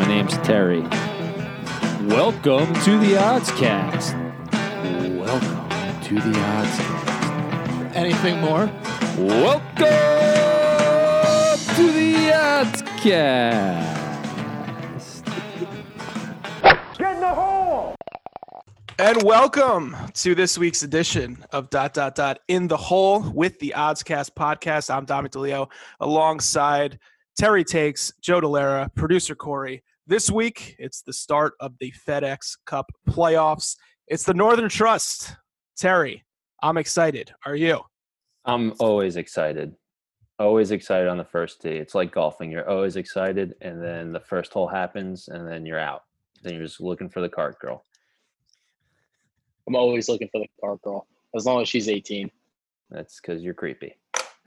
My 0.00 0.06
name's 0.06 0.38
Terry. 0.38 0.80
Welcome 2.08 2.72
to 2.84 2.96
the 2.96 3.16
Oddscast. 3.18 4.14
Welcome 5.14 6.02
to 6.04 6.14
the 6.14 6.32
Oddscast. 6.32 7.94
Anything 7.94 8.40
more? 8.40 8.64
Welcome 9.18 9.84
to 11.76 11.92
the 11.92 12.30
Oddscast. 12.32 12.96
Get 16.96 17.14
in 17.14 17.20
the 17.20 17.28
hole. 17.28 17.94
And 18.98 19.22
welcome 19.22 19.94
to 20.14 20.34
this 20.34 20.56
week's 20.56 20.82
edition 20.82 21.44
of 21.52 21.68
Dot 21.68 21.92
Dot 21.92 22.14
Dot 22.14 22.38
in 22.48 22.68
the 22.68 22.78
Hole 22.78 23.20
with 23.34 23.58
the 23.58 23.74
Oddscast 23.76 24.30
podcast. 24.30 24.88
I'm 24.88 25.04
Dominic 25.04 25.32
DeLeo 25.32 25.70
alongside 26.00 26.98
Terry 27.38 27.64
Takes, 27.64 28.14
Joe 28.22 28.40
Delera, 28.40 28.92
producer 28.94 29.34
Corey. 29.34 29.82
This 30.10 30.28
week, 30.28 30.74
it's 30.80 31.02
the 31.02 31.12
start 31.12 31.52
of 31.60 31.78
the 31.78 31.94
FedEx 32.04 32.56
Cup 32.66 32.90
playoffs. 33.08 33.76
It's 34.08 34.24
the 34.24 34.34
Northern 34.34 34.68
Trust. 34.68 35.36
Terry, 35.78 36.24
I'm 36.64 36.78
excited. 36.78 37.30
Are 37.46 37.54
you? 37.54 37.82
I'm 38.44 38.74
always 38.80 39.14
excited. 39.14 39.72
Always 40.40 40.72
excited 40.72 41.06
on 41.06 41.16
the 41.16 41.24
first 41.24 41.62
tee. 41.62 41.76
It's 41.76 41.94
like 41.94 42.10
golfing. 42.10 42.50
You're 42.50 42.68
always 42.68 42.96
excited, 42.96 43.54
and 43.60 43.80
then 43.80 44.10
the 44.10 44.18
first 44.18 44.52
hole 44.52 44.66
happens, 44.66 45.28
and 45.28 45.46
then 45.46 45.64
you're 45.64 45.78
out. 45.78 46.02
Then 46.42 46.54
you're 46.54 46.64
just 46.64 46.80
looking 46.80 47.08
for 47.08 47.20
the 47.20 47.28
cart 47.28 47.60
girl. 47.60 47.84
I'm 49.68 49.76
always 49.76 50.08
looking 50.08 50.28
for 50.32 50.40
the 50.40 50.50
cart 50.60 50.82
girl, 50.82 51.06
as 51.36 51.46
long 51.46 51.62
as 51.62 51.68
she's 51.68 51.88
18. 51.88 52.28
That's 52.90 53.20
because 53.20 53.44
you're 53.44 53.54
creepy. 53.54 53.96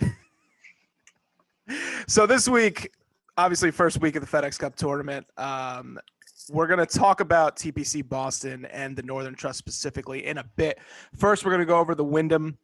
So 2.06 2.28
this 2.28 2.50
week, 2.50 2.92
obviously, 3.38 3.72
first 3.72 4.02
week 4.02 4.16
of 4.16 4.22
the 4.22 4.38
FedEx 4.38 4.60
Cup 4.60 4.76
tournament, 4.76 5.26
um, 5.38 6.00
we're 6.50 6.68
going 6.68 6.80
to 6.80 6.86
talk 6.86 7.20
about 7.20 7.56
TPC 7.56 8.08
Boston 8.08 8.66
and 8.66 8.96
the 8.96 9.04
Northern 9.04 9.36
Trust 9.36 9.60
specifically 9.60 10.26
in 10.26 10.38
a 10.38 10.44
bit. 10.56 10.80
First, 11.18 11.46
we're 11.46 11.52
going 11.52 11.62
to 11.62 11.66
go 11.66 11.80
over 11.80 11.96
the 11.96 12.04
Wyndham. 12.04 12.58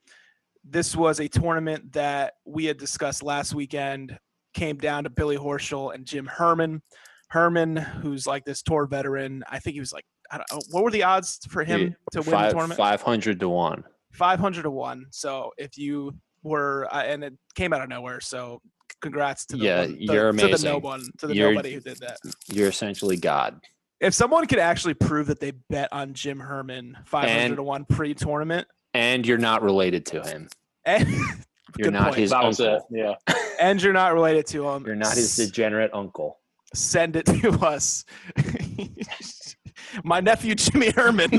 This 0.64 0.96
was 0.96 1.20
a 1.20 1.28
tournament 1.28 1.94
that 1.94 2.34
we 2.46 2.66
had 2.66 2.78
discussed 2.78 3.24
last 3.24 3.54
weekend. 3.54 4.18
Came 4.54 4.78
down 4.78 5.06
to 5.06 5.10
Billy 5.10 5.38
Horschel 5.38 5.94
and 5.94 6.06
Jim 6.06 6.26
Herman. 6.26 6.82
Herman, 7.30 7.78
who's 7.78 8.26
like 8.26 8.44
this 8.44 8.62
tour 8.62 8.86
veteran, 8.86 9.44
I 9.50 9.60
think 9.60 9.76
he 9.76 9.80
was 9.80 9.94
like, 9.94 10.06
I 10.32 10.38
don't 10.38 10.52
know, 10.52 10.60
what 10.72 10.84
were 10.84 10.92
the 10.92 11.04
odds 11.04 11.40
for 11.50 11.64
him 11.64 11.96
to 12.12 12.22
win 12.22 12.32
the 12.32 12.50
tournament? 12.50 12.78
500 12.78 13.40
to 13.40 13.50
1. 13.50 13.84
500 14.12 14.64
to 14.64 14.72
1. 14.72 15.06
So 15.12 15.52
if 15.58 15.78
you 15.78 16.16
were, 16.44 16.88
uh, 16.92 17.04
and 17.04 17.24
it 17.24 17.34
came 17.56 17.72
out 17.74 17.82
of 17.82 17.90
nowhere. 17.90 18.20
So 18.20 18.62
congrats 19.02 19.46
to 19.48 19.58
the, 19.58 19.64
Yeah, 19.66 19.80
one- 19.82 19.92
the- 19.98 20.04
you're 20.06 20.30
amazing. 20.30 20.52
to 20.52 20.58
the 20.58 20.64
no 20.70 20.78
one, 20.78 21.04
to 21.20 21.28
the 21.28 21.36
You're- 21.36 21.54
nobody 21.54 21.74
who 21.74 21.80
did 21.80 21.98
that. 22.00 22.18
You're 22.52 22.70
essentially 22.70 23.18
God. 23.18 23.60
If 24.00 24.14
someone 24.14 24.46
could 24.48 24.60
actually 24.60 24.94
prove 24.94 25.28
that 25.28 25.40
they 25.40 25.52
bet 25.70 25.90
on 25.92 26.14
Jim 26.14 26.40
Herman 26.40 26.98
500 27.06 27.32
And- 27.32 27.56
to 27.58 27.64
1 27.64 27.86
pre 27.86 28.14
tournament, 28.14 28.68
And 28.94 29.26
you're 29.28 29.38
not 29.38 29.62
related 29.62 30.06
to 30.08 30.22
him. 30.24 30.50
and, 30.86 31.08
You're 31.78 31.92
not 31.92 32.06
point. 32.06 32.16
his 32.18 32.30
That 32.32 32.44
it. 32.46 32.46
uncle. 32.48 32.88
Yeah. 32.90 33.14
and 33.62 33.80
you're 33.82 33.94
not 33.94 34.14
related 34.16 34.48
to 34.48 34.68
him, 34.70 34.86
You're 34.88 34.96
not 34.96 35.14
his 35.16 35.36
degenerate 35.36 35.92
uncle. 35.94 36.40
send 36.74 37.16
it 37.16 37.26
to 37.28 37.50
us. 37.62 38.06
My 40.04 40.20
nephew 40.20 40.56
Jimmy 40.56 40.92
Herman, 40.92 41.30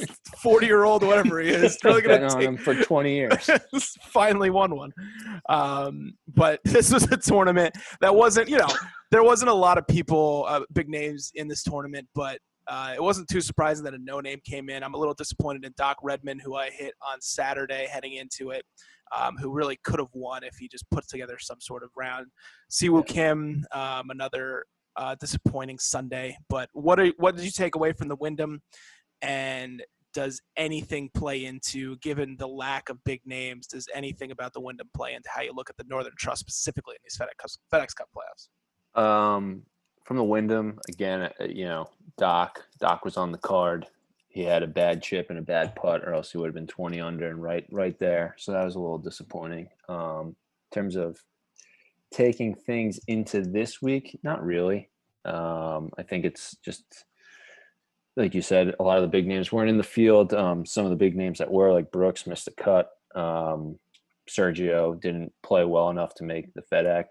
40 0.42 0.66
year 0.66 0.84
old, 0.84 1.02
whatever 1.02 1.40
he 1.40 1.50
is, 1.50 1.78
really 1.84 2.06
on 2.10 2.28
take 2.30 2.42
him 2.42 2.56
for 2.56 2.74
20 2.74 3.14
years. 3.14 3.50
finally 4.02 4.50
won 4.50 4.74
one. 4.74 4.92
Um, 5.48 6.14
but 6.28 6.60
this 6.64 6.92
was 6.92 7.04
a 7.04 7.16
tournament 7.16 7.74
that 8.00 8.14
wasn't, 8.14 8.48
you 8.48 8.58
know, 8.58 8.68
there 9.10 9.22
wasn't 9.22 9.50
a 9.50 9.54
lot 9.54 9.78
of 9.78 9.86
people, 9.86 10.44
uh, 10.48 10.60
big 10.72 10.88
names 10.88 11.32
in 11.34 11.48
this 11.48 11.62
tournament, 11.62 12.06
but 12.14 12.38
uh, 12.66 12.92
it 12.94 13.02
wasn't 13.02 13.28
too 13.28 13.40
surprising 13.40 13.84
that 13.84 13.94
a 13.94 13.98
no 13.98 14.20
name 14.20 14.40
came 14.44 14.70
in. 14.70 14.84
I'm 14.84 14.94
a 14.94 14.98
little 14.98 15.14
disappointed 15.14 15.64
in 15.64 15.72
Doc 15.76 15.96
Redman, 16.02 16.38
who 16.38 16.54
I 16.54 16.70
hit 16.70 16.94
on 17.02 17.20
Saturday 17.20 17.88
heading 17.90 18.14
into 18.14 18.50
it, 18.50 18.64
um, 19.16 19.36
who 19.38 19.50
really 19.50 19.78
could 19.82 19.98
have 19.98 20.12
won 20.12 20.44
if 20.44 20.56
he 20.56 20.68
just 20.68 20.88
put 20.90 21.08
together 21.08 21.36
some 21.38 21.60
sort 21.60 21.82
of 21.82 21.90
round. 21.96 22.26
Siwoo 22.70 23.04
Kim, 23.04 23.64
um, 23.72 24.10
another 24.10 24.64
uh, 24.96 25.14
disappointing 25.20 25.78
Sunday. 25.78 26.36
But 26.48 26.68
what 26.72 27.00
are, 27.00 27.12
what 27.16 27.36
did 27.36 27.44
you 27.44 27.50
take 27.50 27.74
away 27.74 27.92
from 27.92 28.08
the 28.08 28.16
Wyndham? 28.16 28.62
And 29.22 29.82
does 30.12 30.40
anything 30.56 31.10
play 31.14 31.44
into, 31.44 31.96
given 31.98 32.36
the 32.36 32.48
lack 32.48 32.88
of 32.88 33.02
big 33.04 33.20
names, 33.24 33.66
does 33.66 33.86
anything 33.94 34.30
about 34.30 34.52
the 34.52 34.60
Wyndham 34.60 34.90
play 34.94 35.14
into 35.14 35.28
how 35.32 35.42
you 35.42 35.52
look 35.54 35.70
at 35.70 35.76
the 35.76 35.84
Northern 35.84 36.14
Trust 36.18 36.40
specifically 36.40 36.96
in 36.96 37.00
these 37.04 37.16
FedEx, 37.16 37.58
FedEx 37.72 37.94
Cup 37.94 38.08
playoffs? 38.16 39.00
Um, 39.00 39.62
from 40.04 40.16
the 40.16 40.24
Wyndham 40.24 40.80
again, 40.88 41.30
uh, 41.40 41.44
you 41.44 41.66
know, 41.66 41.88
Doc. 42.18 42.64
Doc 42.80 43.04
was 43.04 43.16
on 43.16 43.30
the 43.30 43.38
card. 43.38 43.86
He 44.26 44.42
had 44.42 44.62
a 44.62 44.66
bad 44.66 45.02
chip 45.02 45.30
and 45.30 45.38
a 45.38 45.42
bad 45.42 45.76
putt, 45.76 46.02
or 46.02 46.14
else 46.14 46.32
he 46.32 46.38
would 46.38 46.46
have 46.46 46.54
been 46.54 46.66
twenty 46.66 47.00
under 47.00 47.28
and 47.28 47.42
right, 47.42 47.66
right 47.70 47.98
there. 47.98 48.34
So 48.38 48.52
that 48.52 48.64
was 48.64 48.74
a 48.74 48.80
little 48.80 48.98
disappointing. 48.98 49.68
Um, 49.88 50.28
in 50.28 50.74
terms 50.74 50.96
of 50.96 51.20
taking 52.12 52.54
things 52.54 52.98
into 53.06 53.42
this 53.42 53.80
week, 53.80 54.18
not 54.22 54.44
really. 54.44 54.90
Um, 55.24 55.90
I 55.98 56.02
think 56.02 56.24
it's 56.24 56.56
just 56.64 56.84
like 58.16 58.34
you 58.34 58.42
said, 58.42 58.74
a 58.80 58.82
lot 58.82 58.98
of 58.98 59.02
the 59.02 59.08
big 59.08 59.26
names 59.26 59.52
weren't 59.52 59.70
in 59.70 59.78
the 59.78 59.82
field. 59.84 60.34
Um, 60.34 60.66
some 60.66 60.84
of 60.84 60.90
the 60.90 60.96
big 60.96 61.16
names 61.16 61.38
that 61.38 61.50
were, 61.50 61.72
like 61.72 61.90
Brooks, 61.92 62.26
missed 62.26 62.46
the 62.46 62.50
cut. 62.50 62.90
Um, 63.14 63.78
Sergio 64.28 65.00
didn't 65.00 65.32
play 65.42 65.64
well 65.64 65.90
enough 65.90 66.14
to 66.16 66.24
make 66.24 66.52
the 66.54 66.62
FedEx, 66.72 67.06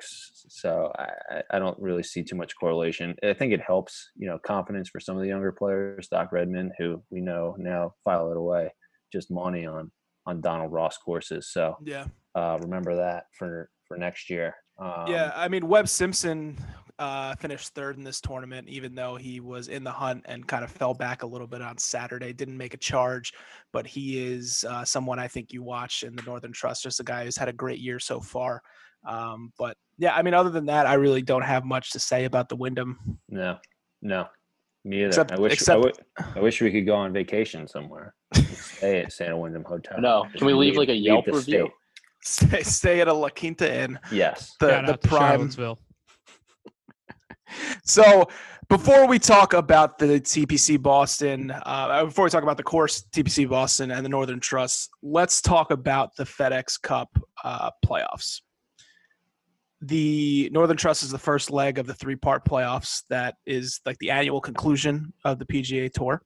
so 0.50 0.92
I, 0.98 1.10
I- 1.30 1.44
I 1.52 1.60
don't 1.60 1.80
really 1.80 2.04
see 2.04 2.24
too 2.24 2.36
much 2.36 2.56
correlation. 2.58 3.16
I 3.24 3.34
think 3.34 3.52
it 3.54 3.60
helps, 3.62 4.12
you 4.16 4.28
know, 4.28 4.38
confidence 4.40 4.90
for 4.90 5.00
some 5.00 5.16
of 5.18 5.22
the 5.24 5.28
younger 5.28 5.52
players. 5.52 6.08
Doc 6.08 6.32
Redman, 6.32 6.72
who 6.78 7.04
we 7.10 7.20
know 7.22 7.56
now, 7.58 7.96
file 8.06 8.32
it 8.32 8.38
away, 8.38 8.74
just 9.12 9.32
money 9.32 9.66
on 9.66 9.92
on 10.26 10.42
Donald 10.42 10.72
Ross 10.72 10.98
courses. 10.98 11.50
So 11.52 11.76
Yeah. 11.84 12.06
uh, 12.36 12.60
remember 12.62 12.96
that 12.98 13.26
for 13.38 13.70
for 13.88 13.98
next 13.98 14.30
year. 14.30 14.56
Um, 14.80 15.08
yeah, 15.08 15.32
I 15.36 15.48
mean 15.48 15.68
Webb 15.68 15.88
Simpson 15.90 16.58
uh, 17.00 17.36
finished 17.36 17.70
third 17.76 17.98
in 17.98 18.04
this 18.04 18.20
tournament, 18.22 18.68
even 18.68 18.94
though 18.96 19.16
he 19.16 19.40
was 19.40 19.68
in 19.68 19.84
the 19.84 19.92
hunt 19.92 20.24
and 20.28 20.48
kind 20.48 20.64
of 20.64 20.72
fell 20.72 20.94
back 20.94 21.24
a 21.24 21.28
little 21.28 21.48
bit 21.48 21.62
on 21.62 21.78
Saturday. 21.78 22.34
Didn't 22.34 22.58
make 22.58 22.74
a 22.74 22.78
charge, 22.78 23.34
but 23.74 23.86
he 23.88 24.22
is 24.26 24.66
uh, 24.70 24.84
someone 24.86 25.20
I 25.20 25.28
think 25.28 25.52
you 25.54 25.64
watch 25.64 26.04
in 26.04 26.16
the 26.16 26.22
Northern 26.24 26.52
Trust. 26.52 26.84
Just 26.84 27.00
a 27.00 27.04
guy 27.04 27.24
who's 27.26 27.38
had 27.38 27.48
a 27.50 27.54
great 27.54 27.80
year 27.80 28.00
so 28.00 28.20
far. 28.20 28.62
Um, 29.08 29.54
but 29.58 29.78
yeah, 29.98 30.14
I 30.16 30.22
mean, 30.24 30.34
other 30.34 30.50
than 30.50 30.66
that, 30.66 30.86
I 30.88 30.96
really 30.96 31.22
don't 31.22 31.42
have 31.44 31.64
much 31.64 31.92
to 31.92 32.00
say 32.00 32.26
about 32.26 32.50
the 32.50 32.58
Wyndham. 32.58 33.20
No, 33.30 33.58
no, 34.02 34.28
me 34.84 34.98
either. 35.00 35.08
Except- 35.08 35.32
I 35.32 35.40
wish 35.40 35.54
except- 35.54 35.78
I, 35.78 35.82
w- 35.82 36.36
I 36.36 36.40
wish 36.42 36.62
we 36.62 36.70
could 36.72 36.86
go 36.86 36.96
on 36.96 37.14
vacation 37.14 37.66
somewhere. 37.68 38.14
Stay 38.34 39.02
at 39.02 39.14
Santa 39.14 39.38
Wyndham 39.38 39.64
Hotel. 39.64 40.00
No. 40.02 40.26
Can 40.36 40.46
we 40.46 40.54
leave, 40.54 40.76
like, 40.76 40.90
a 40.90 40.94
Yelp 40.96 41.26
the 41.26 41.32
review? 41.32 41.60
state. 41.68 41.72
Stay, 42.30 42.64
stay 42.64 43.02
at 43.02 43.08
a 43.08 43.14
La 43.14 43.30
Quinta 43.30 43.84
Inn, 43.84 44.00
Yes. 44.12 44.56
the 44.60 44.70
Shout 44.70 44.86
the 44.86 45.08
prime 45.08 45.50
So 47.84 48.28
before 48.70 49.08
we 49.08 49.18
talk 49.18 49.54
about 49.54 49.98
the 49.98 50.22
TPC 50.22 50.80
Boston, 50.80 51.52
uh, 51.66 52.06
before 52.06 52.26
we 52.26 52.30
talk 52.30 52.44
about 52.44 52.58
the 52.58 52.64
course 52.64 53.04
TPC 53.12 53.50
Boston 53.50 53.90
and 53.90 54.06
the 54.06 54.10
Northern 54.10 54.40
Trust, 54.40 54.92
let's 55.02 55.42
talk 55.42 55.72
about 55.72 56.16
the 56.18 56.24
FedEx 56.24 56.80
Cup 56.80 57.10
uh, 57.44 57.72
playoffs. 57.84 58.42
The 59.82 60.50
Northern 60.52 60.78
Trust 60.78 61.02
is 61.02 61.10
the 61.10 61.18
first 61.18 61.50
leg 61.50 61.80
of 61.80 61.88
the 61.88 61.96
three-part 61.96 62.46
playoffs 62.46 63.02
that 63.10 63.38
is 63.48 63.82
like 63.88 63.98
the 63.98 64.12
annual 64.12 64.40
conclusion 64.40 65.14
of 65.26 65.40
the 65.40 65.46
PGA 65.46 65.92
Tour. 65.92 66.22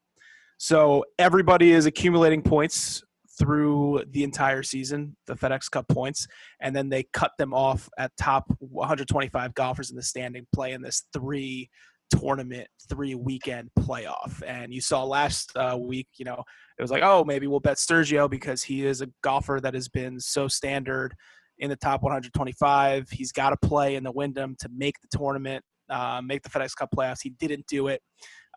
So 0.58 1.06
everybody 1.18 1.72
is 1.72 1.86
accumulating 1.86 2.42
points 2.42 3.04
through 3.38 4.04
the 4.12 4.24
entire 4.24 4.64
season, 4.64 5.16
the 5.28 5.36
FedEx 5.36 5.70
Cup 5.72 5.88
points, 5.88 6.28
and 6.62 6.76
then 6.76 6.90
they 6.90 7.04
cut 7.14 7.32
them 7.38 7.54
off 7.54 7.90
at 7.98 8.12
top 8.18 8.46
125 8.60 9.54
golfers 9.54 9.90
in 9.90 9.96
the 9.96 10.04
standing 10.04 10.46
play 10.54 10.74
in 10.74 10.82
this 10.82 11.04
three 11.14 11.70
tournament, 12.12 12.68
three 12.90 13.16
weekend 13.16 13.70
playoff. 13.80 14.42
And 14.46 14.74
you 14.74 14.82
saw 14.82 15.04
last 15.04 15.52
uh, 15.56 15.78
week, 15.80 16.08
you 16.18 16.26
know, 16.26 16.44
it 16.78 16.82
was 16.82 16.92
like, 16.92 17.04
oh, 17.04 17.24
maybe 17.24 17.48
we'll 17.48 17.60
bet 17.60 17.78
Sergio 17.78 18.30
because 18.30 18.64
he 18.64 18.86
is 18.86 19.02
a 19.02 19.08
golfer 19.22 19.60
that 19.62 19.74
has 19.74 19.88
been 19.88 20.20
so 20.20 20.48
standard 20.48 21.14
in 21.60 21.70
the 21.70 21.76
top 21.76 22.04
125. 22.04 23.10
He's 23.10 23.32
got 23.32 23.50
to 23.50 23.68
play 23.68 23.96
in 23.96 24.04
the 24.04 24.12
Wyndham 24.12 24.56
to 24.60 24.70
make 24.76 24.96
the 25.02 25.18
tournament, 25.18 25.64
uh, 25.90 26.22
make 26.24 26.44
the 26.44 26.50
FedEx 26.50 26.76
Cup 26.76 26.90
playoffs. 26.96 27.22
He 27.22 27.32
didn't 27.32 27.66
do 27.68 27.88
it, 27.88 28.02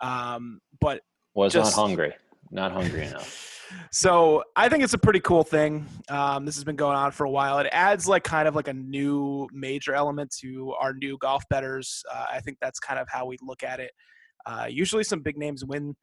um, 0.00 0.60
but 0.80 1.00
Was 1.34 1.52
just- 1.52 1.76
not 1.76 1.82
hungry. 1.82 2.14
Not 2.50 2.72
hungry 2.72 3.06
enough. 3.06 3.52
so 3.90 4.44
I 4.54 4.68
think 4.68 4.84
it's 4.84 4.94
a 4.94 4.98
pretty 4.98 5.20
cool 5.20 5.42
thing. 5.42 5.86
Um, 6.08 6.44
this 6.44 6.54
has 6.54 6.64
been 6.64 6.76
going 6.76 6.96
on 6.96 7.10
for 7.10 7.24
a 7.24 7.30
while. 7.30 7.58
It 7.58 7.68
adds 7.72 8.06
like 8.06 8.24
kind 8.24 8.46
of 8.46 8.54
like 8.54 8.68
a 8.68 8.72
new 8.72 9.48
major 9.52 9.94
element 9.94 10.34
to 10.40 10.72
our 10.80 10.92
new 10.94 11.18
golf 11.18 11.42
betters. 11.50 12.02
Uh, 12.12 12.26
I 12.32 12.40
think 12.40 12.58
that's 12.60 12.78
kind 12.78 13.00
of 13.00 13.08
how 13.08 13.26
we 13.26 13.36
look 13.42 13.62
at 13.62 13.80
it. 13.80 13.92
Uh, 14.46 14.66
usually, 14.68 15.02
some 15.02 15.20
big 15.20 15.36
names 15.36 15.64
win 15.64 15.96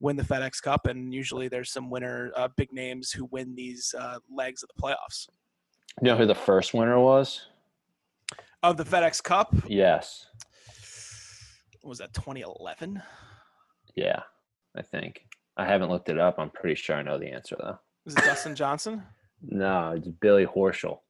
win 0.00 0.16
the 0.16 0.22
FedEx 0.22 0.60
Cup, 0.60 0.86
and 0.86 1.14
usually 1.14 1.48
there's 1.48 1.72
some 1.72 1.88
winner 1.88 2.30
uh, 2.36 2.48
big 2.56 2.70
names 2.72 3.10
who 3.10 3.24
win 3.30 3.54
these 3.54 3.94
uh, 3.98 4.18
legs 4.30 4.62
of 4.62 4.68
the 4.76 4.82
playoffs 4.82 5.26
You 6.02 6.08
know 6.08 6.16
who 6.16 6.26
the 6.26 6.34
first 6.34 6.74
winner 6.74 7.00
was? 7.00 7.46
of 8.62 8.76
the 8.76 8.84
FedEx 8.84 9.22
Cup. 9.22 9.54
Yes. 9.68 10.26
was 11.82 11.98
that 11.98 12.12
2011? 12.14 13.00
Yeah, 13.94 14.20
I 14.76 14.82
think. 14.82 15.24
I 15.56 15.64
haven't 15.64 15.90
looked 15.90 16.08
it 16.08 16.18
up. 16.18 16.38
I'm 16.38 16.50
pretty 16.50 16.74
sure 16.74 16.96
I 16.96 17.02
know 17.02 17.18
the 17.18 17.28
answer 17.32 17.56
though. 17.58 17.78
Is 18.06 18.14
it 18.14 18.24
Dustin 18.24 18.54
Johnson? 18.54 19.02
No, 19.42 19.92
it's 19.94 20.08
Billy 20.08 20.46
Horschel. 20.46 21.00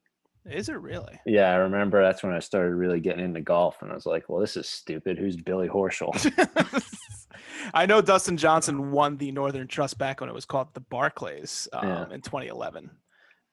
Is 0.45 0.69
it 0.69 0.81
really? 0.81 1.19
Yeah, 1.25 1.53
I 1.53 1.57
remember 1.57 2.03
that's 2.03 2.25
when 2.25 2.33
I 2.33 2.41
started 2.41 2.75
really 2.75 2.99
getting 2.99 3.25
into 3.25 3.41
golf, 3.41 3.81
and 3.83 3.91
I 3.91 3.95
was 3.95 4.05
like, 4.05 4.29
"Well, 4.29 4.41
this 4.41 4.57
is 4.57 4.69
stupid. 4.69 5.17
Who's 5.17 5.37
Billy 5.37 5.69
Horschel?" 5.69 6.11
I 7.75 7.87
know 7.87 8.01
Dustin 8.01 8.37
Johnson 8.37 8.91
won 8.91 9.17
the 9.17 9.31
Northern 9.31 9.69
Trust 9.69 9.97
back 9.99 10.21
when 10.21 10.29
it 10.29 10.35
was 10.35 10.45
called 10.45 10.75
the 10.75 10.81
Barclays 10.81 11.69
um, 11.73 11.89
Yeah. 11.89 12.03
in 12.15 12.21
2011, 12.21 12.91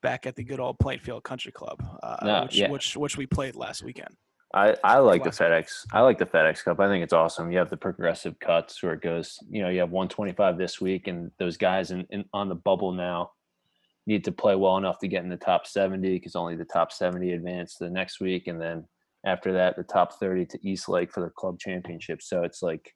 back 0.01 0.25
at 0.25 0.36
the 0.36 0.44
good 0.44 0.60
old 0.60 0.80
Plainfield 0.80 1.24
Country 1.24 1.51
Club, 1.51 1.84
uh, 2.01 2.18
No, 2.24 2.44
which, 2.44 2.57
yeah. 2.57 2.69
which 2.72 2.98
which 2.98 3.16
we 3.16 3.28
played 3.28 3.56
last 3.56 3.84
weekend. 3.84 4.16
I, 4.53 4.75
I 4.83 5.00
like 5.00 5.23
the 5.23 5.31
FedEx. 5.31 5.85
I 5.91 6.01
like 6.01 6.19
the 6.19 6.27
FedEx 6.27 6.63
Cup. 6.63 6.79
I 6.79 6.88
think 6.88 7.03
it's 7.03 7.13
awesome. 7.13 7.51
You 7.51 7.57
have 7.57 7.71
the 7.71 7.77
progressive 7.77 8.38
cuts 8.39 8.83
where 8.83 8.94
it 8.94 9.01
goes, 9.01 9.39
you 9.50 9.63
know, 9.63 9.69
you 9.69 9.79
have 9.79 9.89
125 9.89 10.57
this 10.57 10.79
week, 10.79 11.07
and 11.07 11.31
those 11.39 11.57
guys 11.57 11.89
in, 11.91 12.05
in 12.11 12.23
on 12.33 12.50
the 12.50 12.55
bubble 12.55 12.91
now 12.91 13.31
need 14.05 14.23
to 14.25 14.31
play 14.31 14.55
well 14.55 14.77
enough 14.77 15.00
to 15.00 15.07
get 15.07 15.23
in 15.23 15.29
the 15.29 15.38
top 15.38 15.65
70 15.65 16.07
because 16.13 16.35
only 16.35 16.55
the 16.55 16.65
top 16.65 16.91
70 16.91 17.31
advance 17.33 17.77
to 17.77 17.85
the 17.85 17.89
next 17.89 18.19
week, 18.19 18.47
and 18.47 18.61
then 18.61 18.85
after 19.25 19.53
that, 19.53 19.75
the 19.75 19.83
top 19.83 20.19
30 20.19 20.45
to 20.47 20.59
East 20.67 20.88
Lake 20.88 21.11
for 21.11 21.21
the 21.21 21.29
club 21.29 21.57
championship. 21.59 22.21
So 22.21 22.44
it's 22.44 22.61
like 22.61 22.94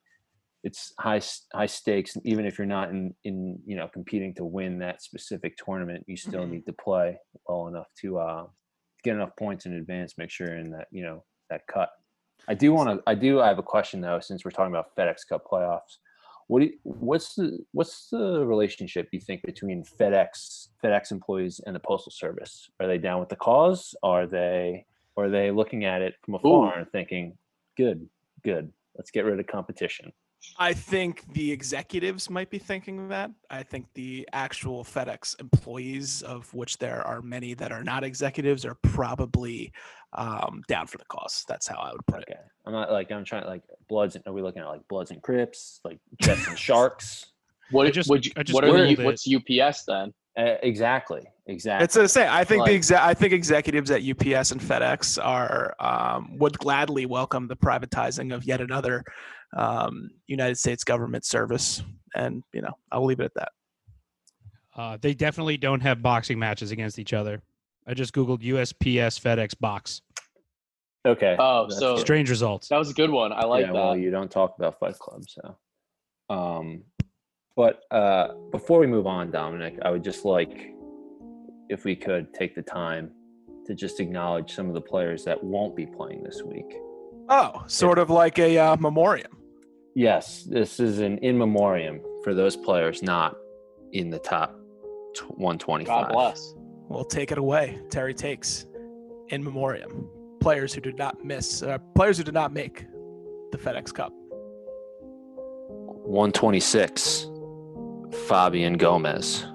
it's 0.63 0.94
high 1.00 1.21
high 1.53 1.65
stakes, 1.65 2.15
and 2.15 2.25
even 2.25 2.45
if 2.45 2.60
you're 2.60 2.68
not 2.68 2.89
in 2.92 3.15
in 3.24 3.60
you 3.65 3.77
know 3.77 3.88
competing 3.88 4.36
to 4.36 4.45
win 4.45 4.77
that 4.80 5.01
specific 5.01 5.57
tournament, 5.57 6.03
you 6.07 6.18
still 6.18 6.45
Mhm. 6.45 6.51
need 6.51 6.65
to 6.68 6.74
play 6.74 7.18
well 7.48 7.68
enough 7.68 7.88
to 8.01 8.19
uh, 8.19 8.48
get 9.03 9.15
enough 9.15 9.36
points 9.39 9.65
in 9.65 9.74
advance. 9.74 10.19
Make 10.19 10.30
sure 10.30 10.56
in 10.56 10.69
that 10.71 10.88
you 10.92 11.03
know 11.03 11.24
that 11.50 11.68
cut. 11.68 11.90
I 12.48 12.54
do 12.54 12.74
want 12.74 12.90
to. 12.90 13.04
I 13.08 13.16
do. 13.16 13.42
I 13.42 13.48
have 13.48 13.60
a 13.60 13.64
question 13.64 14.02
though, 14.02 14.20
since 14.20 14.46
we're 14.46 14.52
talking 14.52 14.74
about 14.74 14.96
FedEx 14.96 15.28
Cup 15.28 15.46
playoffs. 15.52 15.98
What 16.48 16.62
do 16.62 16.68
you, 16.68 16.74
what's 16.84 17.36
the 17.36 17.60
what's 17.74 18.10
the 18.10 18.46
relationship 18.46 19.10
you 19.12 19.20
think 19.20 19.42
between 19.44 19.84
FedEx 19.84 20.70
FedEx 20.84 21.12
employees 21.12 21.60
and 21.66 21.76
the 21.76 21.80
Postal 21.80 22.12
Service? 22.12 22.70
Are 22.80 22.88
they 22.88 22.98
down 22.98 23.20
with 23.20 23.30
the 23.30 23.36
cause? 23.36 23.96
Are 24.02 24.26
they 24.26 24.86
or 25.16 25.26
are 25.26 25.30
they 25.30 25.52
looking 25.52 25.84
at 25.84 26.02
it 26.02 26.16
from 26.24 26.36
afar 26.36 26.78
and 26.78 26.90
thinking, 26.92 27.38
"Good, 27.76 28.08
good, 28.44 28.72
let's 28.96 29.12
get 29.12 29.26
rid 29.26 29.40
of 29.40 29.48
competition"? 29.48 30.14
I 30.60 30.74
think 30.74 31.24
the 31.34 31.51
executives 31.51 32.30
might 32.30 32.50
be 32.50 32.57
thinking 32.57 33.10
that. 33.10 33.31
I 33.50 33.63
think 33.63 33.86
the 33.94 34.28
actual 34.34 34.84
FedEx 34.84 35.39
employees, 35.39 36.22
of 36.24 36.51
which 36.54 36.78
there 36.78 37.06
are 37.06 37.22
many 37.22 37.54
that 37.56 37.72
are 37.72 37.84
not 37.84 38.04
executives, 38.04 38.66
are 38.66 38.75
probably 38.81 39.72
um, 40.13 40.63
down 40.68 40.88
for 40.88 40.98
the 40.98 41.06
cause. 41.06 41.45
That's 41.48 41.68
how 41.68 41.78
I 41.78 41.92
would 41.92 42.06
put 42.07 42.24
it. 42.24 42.38
I'm 42.66 42.74
not 42.74 42.92
like 42.92 43.12
I'm 43.12 43.24
trying 43.24 43.45
like 43.45 43.62
Bloods. 43.88 44.16
and- 44.16 44.25
Are 44.25 44.34
we 44.34 44.42
looking 44.42 44.62
at 44.62 44.68
like 44.68 44.88
Bloods 44.88 45.12
and 45.12 45.22
Crips, 45.22 45.80
like 45.84 46.00
Jets 46.22 46.48
and 46.48 46.57
Sharks? 46.57 47.28
What 47.69 47.86
I 47.86 47.92
just- 47.92 48.10
would 48.10 48.25
you, 48.25 48.31
I 48.38 48.44
just 48.44 48.54
what 48.56 48.63
are 48.63 48.95
the, 48.95 49.04
what's 49.04 49.28
UPS 49.28 49.84
then? 49.84 50.13
Uh, 50.38 50.56
exactly, 50.62 51.24
exactly. 51.48 51.84
It's 51.84 51.95
to 51.95 52.07
say, 52.07 52.28
I 52.28 52.44
think 52.44 52.66
the 52.66 52.72
Like- 52.74 52.81
exa- 52.81 53.01
I 53.01 53.13
think 53.16 53.34
executives 53.34 53.89
at 53.89 54.04
UPS 54.04 54.51
and 54.51 54.62
FedEx 54.62 55.24
are 55.24 55.74
um, 55.80 56.38
would 56.38 56.57
gladly 56.60 57.06
welcome 57.07 57.48
the 57.48 57.56
privatizing 57.56 58.34
of 58.34 58.45
yet 58.45 58.62
another 58.62 59.04
um, 59.56 60.12
United 60.28 60.57
States 60.60 60.84
government 60.84 61.25
service, 61.25 61.81
and 62.16 62.44
you 62.54 62.62
know 62.62 62.74
I 62.92 63.00
will 63.00 63.07
leave 63.07 63.19
it 63.19 63.25
at 63.25 63.34
that. 63.36 63.50
Uh, 64.75 64.98
they 65.01 65.16
definitely 65.16 65.57
don't 65.57 65.81
have 65.81 66.04
boxing 66.04 66.38
matches 66.38 66.69
against 66.69 67.00
each 67.00 67.13
other. 67.13 67.42
I 67.88 67.95
just 67.95 68.13
googled 68.13 68.44
USPS 68.44 69.19
FedEx 69.19 69.57
box. 69.60 70.01
okay. 71.04 71.36
Oh, 71.39 71.66
that's 71.68 71.80
so- 71.80 71.98
Strange 71.98 72.30
results. 72.30 72.68
That 72.68 72.78
was 72.78 72.92
a 72.92 72.94
good 72.94 73.10
one. 73.10 73.34
I 73.34 73.45
like 73.45 73.62
yeah, 73.62 73.72
that. 73.72 73.74
well, 73.74 73.98
you 73.98 74.12
don't 74.12 74.30
talk 74.30 74.54
about 74.57 74.78
Fight 74.80 75.00
Club, 75.00 75.24
so. 75.28 75.57
Um, 76.30 76.84
but 77.57 77.81
uh, 77.89 78.36
before 78.51 78.80
we 78.80 78.86
move 78.86 79.07
on, 79.07 79.31
Dominic, 79.31 79.80
I 79.81 79.89
would 79.89 80.04
just 80.04 80.24
like, 80.24 80.74
if 81.69 81.83
we 81.83 81.95
could, 81.95 82.31
take 82.33 82.54
the 82.54 82.62
time 82.62 83.09
to 83.65 83.74
just 83.74 84.00
acknowledge 84.00 84.54
some 84.54 84.68
of 84.68 84.75
the 84.75 84.81
players 84.81 85.25
that 85.25 85.44
won't 85.44 85.75
be 85.75 85.88
playing 85.88 86.24
this 86.24 86.44
week. 86.44 86.77
Oh, 87.30 87.63
sort 87.65 87.98
of 87.98 88.12
like 88.12 88.38
a 88.38 88.59
uh, 88.59 88.75
memoriam. 88.77 89.36
Yes, 89.95 90.44
this 90.44 90.80
is 90.80 91.00
an 91.00 91.18
in 91.18 91.36
memoriam 91.36 92.00
for 92.24 92.36
those 92.36 92.56
players 92.56 93.01
not 93.01 93.36
in 93.92 94.12
the 94.12 94.19
top 94.19 94.56
tw- 95.15 95.31
125. 95.31 95.88
God 95.88 96.13
bless. 96.13 96.53
We'll 96.88 97.03
take 97.03 97.31
it 97.31 97.39
away. 97.39 97.80
Terry 97.89 98.13
takes 98.13 98.68
in 99.30 99.44
memoriam 99.44 100.07
players 100.39 100.74
who 100.74 100.80
did 100.80 100.98
not 100.98 101.25
miss, 101.25 101.63
uh, 101.63 101.80
players 101.95 102.19
who 102.19 102.24
did 102.24 102.36
not 102.36 102.53
make 102.53 102.86
the 103.51 103.57
FedEx 103.57 103.92
Cup. 103.94 104.13
126, 106.06 107.27
Fabian 108.27 108.74
Gomez. 108.77 109.45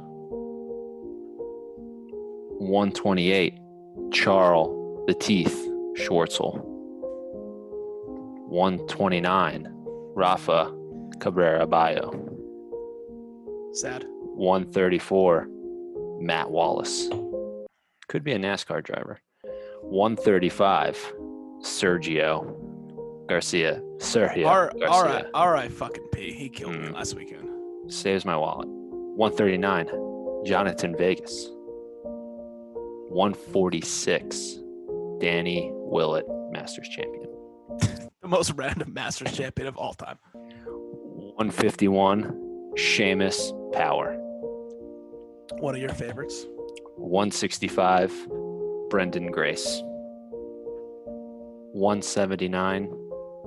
128, 2.58 3.58
Charles 4.12 5.04
the 5.06 5.14
Teeth 5.14 5.68
Schwartzel. 5.98 6.60
129, 8.48 9.68
Rafa 10.14 10.72
Cabrera 11.20 11.66
Bello. 11.66 12.12
Sad. 13.72 14.04
134, 14.08 15.48
Matt 16.20 16.50
Wallace. 16.50 17.08
Could 18.08 18.24
be 18.24 18.32
a 18.32 18.38
NASCAR 18.38 18.82
driver. 18.82 19.18
135, 19.82 21.14
Sergio 21.62 22.56
Garcia. 23.28 23.80
Sergio 23.98 24.46
all, 24.46 24.60
right, 24.66 24.72
Garcia. 24.80 24.88
all 24.88 25.04
right, 25.04 25.24
all 25.34 25.50
right, 25.50 25.70
fucking 25.72 26.06
P. 26.12 26.32
He 26.32 26.48
killed 26.48 26.72
me 26.74 26.88
Mm. 26.88 26.94
last 26.94 27.14
weekend. 27.14 27.48
Saves 27.92 28.24
my 28.24 28.36
wallet. 28.36 28.68
139, 28.68 29.86
Jhonattan 30.46 30.96
Vegas. 30.96 31.50
146, 33.10 34.58
Danny 35.20 35.70
Willett, 35.74 36.24
Masters 36.50 36.88
champion. 36.88 37.28
The 38.22 38.28
most 38.28 38.52
random 38.52 38.94
Masters 38.94 39.36
champion 39.36 39.68
of 39.68 39.76
all 39.76 39.92
time. 39.92 40.16
151, 40.32 42.22
Seamus 42.78 43.52
Power. 43.74 44.14
One 45.58 45.74
of 45.74 45.80
your 45.82 45.90
favorites. 45.90 46.46
165, 46.96 48.10
Branden 48.88 49.30
Grace. 49.30 49.82
179, 51.74 52.90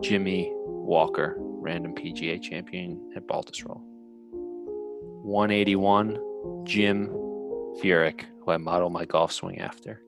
Jimmy 0.03 0.51
Walker, 0.53 1.33
random 1.39 1.95
PGA 1.95 2.39
champion 2.39 3.11
at 3.15 3.25
Baltusrol. 3.25 3.81
181, 5.25 6.19
Jim 6.65 7.07
Furyk, 7.81 8.25
who 8.43 8.51
I 8.51 8.57
model 8.57 8.91
my 8.91 9.05
golf 9.05 9.31
swing 9.31 9.59
after. 9.59 9.99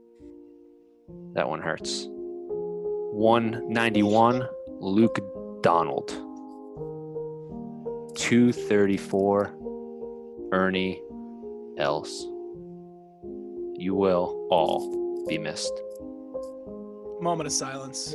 That 1.34 1.50
one 1.50 1.60
hurts. 1.60 2.06
191, 2.08 4.48
Luke 4.80 5.20
Donald. 5.64 6.10
234, 8.16 9.56
Ernie 10.52 11.02
Els. 11.80 12.28
You 13.74 13.96
will 13.96 14.48
all 14.52 15.26
be 15.28 15.40
missed. 15.40 15.74
Moment 17.20 17.48
of 17.48 17.54
silence. 17.54 18.14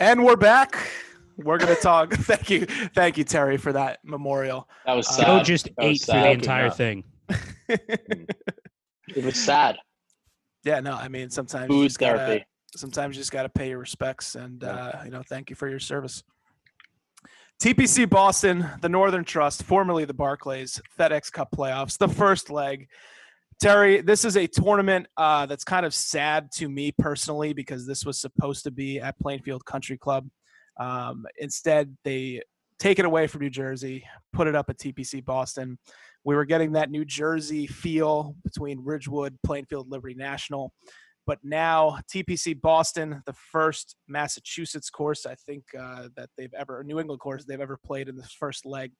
And 0.00 0.24
we're 0.24 0.34
back. 0.34 0.76
We're 1.36 1.58
gonna 1.58 1.74
talk. 1.76 2.12
thank 2.14 2.50
you, 2.50 2.66
thank 2.94 3.18
you, 3.18 3.24
Terry, 3.24 3.56
for 3.56 3.72
that 3.72 3.98
memorial. 4.04 4.68
That 4.86 4.94
was 4.94 5.08
Uh, 5.08 5.12
sad. 5.12 5.26
Joe 5.26 5.42
just 5.42 5.64
That 5.76 5.84
ate 5.84 6.02
through 6.02 6.20
the 6.20 6.30
entire 6.30 6.64
enough. 6.66 6.76
thing. 6.76 7.04
It 9.16 9.22
was 9.22 9.36
sad. 9.36 9.76
yeah, 10.64 10.80
no, 10.80 10.94
I 10.94 11.08
mean 11.08 11.28
sometimes 11.30 11.68
you 11.70 11.76
Food 11.76 11.88
just 11.88 11.98
gotta, 11.98 12.40
sometimes 12.74 13.16
you 13.16 13.20
just 13.20 13.30
gotta 13.30 13.50
pay 13.50 13.68
your 13.68 13.78
respects, 13.78 14.34
and 14.34 14.62
Yeah. 14.62 14.68
uh, 14.70 15.02
you 15.04 15.10
know, 15.10 15.22
thank 15.28 15.50
you 15.50 15.56
for 15.56 15.68
your 15.68 15.78
service. 15.78 16.22
TPC 17.62 18.08
Boston, 18.08 18.66
the 18.80 18.88
Northern 18.88 19.24
Trust, 19.24 19.62
formerly 19.62 20.04
the 20.04 20.14
Barclays 20.14 20.80
FedEx 20.98 21.30
Cup 21.30 21.50
playoffs, 21.54 21.98
the 21.98 22.08
first 22.08 22.50
leg. 22.50 22.88
Terry, 23.60 24.00
this 24.00 24.24
is 24.24 24.36
a 24.36 24.46
tournament 24.48 25.06
uh, 25.16 25.46
that's 25.46 25.62
kind 25.64 25.86
of 25.86 25.94
sad 25.94 26.50
to 26.52 26.68
me 26.68 26.90
personally 26.98 27.52
because 27.52 27.86
this 27.86 28.04
was 28.04 28.20
supposed 28.20 28.64
to 28.64 28.70
be 28.72 29.00
at 29.00 29.18
Plainfield 29.20 29.64
Country 29.64 29.96
Club. 29.96 30.28
Um, 30.78 31.26
instead, 31.38 31.96
they 32.04 32.42
take 32.78 32.98
it 32.98 33.04
away 33.04 33.26
from 33.26 33.40
New 33.42 33.50
Jersey, 33.50 34.04
put 34.32 34.46
it 34.46 34.54
up 34.54 34.68
at 34.70 34.78
TPC 34.78 35.24
Boston. 35.24 35.78
We 36.24 36.34
were 36.34 36.44
getting 36.44 36.72
that 36.72 36.90
New 36.90 37.04
Jersey 37.04 37.66
feel 37.66 38.34
between 38.44 38.80
Ridgewood, 38.82 39.38
Plainfield, 39.44 39.90
Liberty 39.90 40.14
National. 40.14 40.72
But 41.26 41.38
now 41.42 41.98
TPC 42.12 42.60
Boston, 42.60 43.22
the 43.24 43.32
first 43.32 43.96
Massachusetts 44.08 44.90
course 44.90 45.24
I 45.24 45.34
think 45.34 45.64
uh, 45.78 46.08
that 46.16 46.28
they've 46.36 46.52
ever, 46.52 46.82
New 46.84 47.00
England 47.00 47.20
course 47.20 47.44
they've 47.44 47.60
ever 47.60 47.78
played 47.82 48.08
in 48.08 48.16
this 48.16 48.32
first 48.32 48.66
leg. 48.66 48.92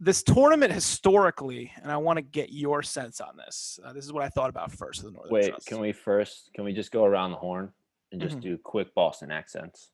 This 0.00 0.22
tournament 0.22 0.72
historically, 0.72 1.72
and 1.82 1.90
I 1.90 1.96
want 1.96 2.18
to 2.18 2.22
get 2.22 2.52
your 2.52 2.82
sense 2.82 3.20
on 3.20 3.36
this. 3.36 3.78
Uh, 3.82 3.92
this 3.92 4.04
is 4.04 4.12
what 4.12 4.24
I 4.24 4.28
thought 4.28 4.50
about 4.50 4.72
first 4.72 4.98
of 5.00 5.06
the 5.06 5.12
Northern 5.12 5.32
Wait, 5.32 5.48
Trust. 5.50 5.66
can 5.66 5.80
we 5.80 5.92
first? 5.92 6.50
Can 6.54 6.64
we 6.64 6.72
just 6.74 6.90
go 6.90 7.04
around 7.04 7.30
the 7.30 7.36
horn? 7.38 7.72
and 8.12 8.20
just 8.22 8.36
Mhm. 8.36 8.42
do 8.42 8.58
quick 8.58 8.94
Boston 8.94 9.32
accents. 9.32 9.90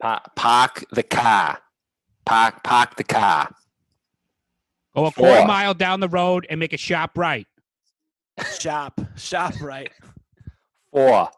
Pa- 0.00 0.22
park 0.36 0.84
the 0.92 1.02
car. 1.02 1.58
Park 2.24 2.62
park 2.62 2.96
the 2.96 3.04
car. 3.04 3.50
Go 4.94 5.06
a 5.06 5.12
quarter 5.12 5.36
Four. 5.38 5.46
mile 5.46 5.74
down 5.74 6.00
the 6.00 6.08
road 6.08 6.46
and 6.50 6.58
make 6.60 6.72
a 6.72 6.76
shop 6.76 7.16
right. 7.16 7.46
Shop, 8.58 9.00
shop 9.16 9.54
right. 9.60 9.90
Four. 10.92 11.28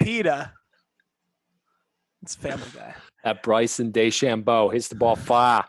PETA. 0.00 0.52
It's 2.22 2.34
Family 2.34 2.66
Guy. 2.74 2.94
At 3.24 3.42
Bryson 3.42 3.92
DeChambeau 3.92 4.72
hits 4.72 4.88
the 4.88 4.94
ball 4.94 5.16
far. 5.16 5.64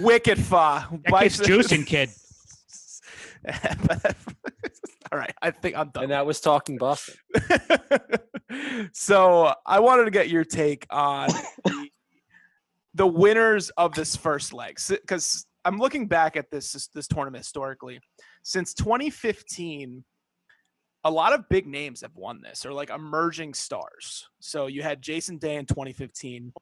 Wicked 0.00 0.38
fa. 0.38 0.88
That 1.10 1.22
kid's 1.22 1.40
juicing, 1.40 1.86
kid. 1.86 2.10
All 5.12 5.18
right, 5.18 5.34
I 5.42 5.50
think 5.50 5.76
I'm 5.76 5.90
done. 5.90 6.04
And 6.04 6.12
that 6.12 6.24
was 6.24 6.40
talking 6.40 6.78
Boston. 6.78 7.14
so 8.92 9.52
I 9.66 9.80
wanted 9.80 10.04
to 10.04 10.10
get 10.10 10.30
your 10.30 10.44
take 10.44 10.86
on 10.90 11.28
the, 11.64 11.88
the 12.94 13.06
winners 13.06 13.70
of 13.70 13.94
this 13.94 14.16
first 14.16 14.52
leg 14.52 14.78
because 14.88 15.46
I'm 15.64 15.78
looking 15.78 16.06
back 16.06 16.36
at 16.36 16.50
this 16.50 16.88
this 16.94 17.06
tournament 17.06 17.44
historically. 17.44 18.00
Since 18.42 18.74
2015, 18.74 20.04
a 21.04 21.10
lot 21.10 21.32
of 21.32 21.48
big 21.48 21.66
names 21.66 22.00
have 22.00 22.16
won 22.16 22.40
this 22.42 22.64
or 22.64 22.72
like 22.72 22.90
emerging 22.90 23.54
stars. 23.54 24.28
So 24.40 24.66
you 24.66 24.82
had 24.82 25.02
Jason 25.02 25.36
Day 25.36 25.56
in 25.56 25.66
2015, 25.66 26.52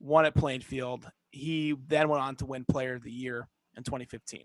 won 0.00 0.24
at 0.24 0.34
Plainfield. 0.34 1.06
He 1.30 1.74
then 1.86 2.08
went 2.08 2.22
on 2.22 2.36
to 2.36 2.46
win 2.46 2.64
Player 2.68 2.94
of 2.94 3.04
the 3.04 3.12
Year 3.12 3.48
in 3.76 3.82
2015. 3.84 4.44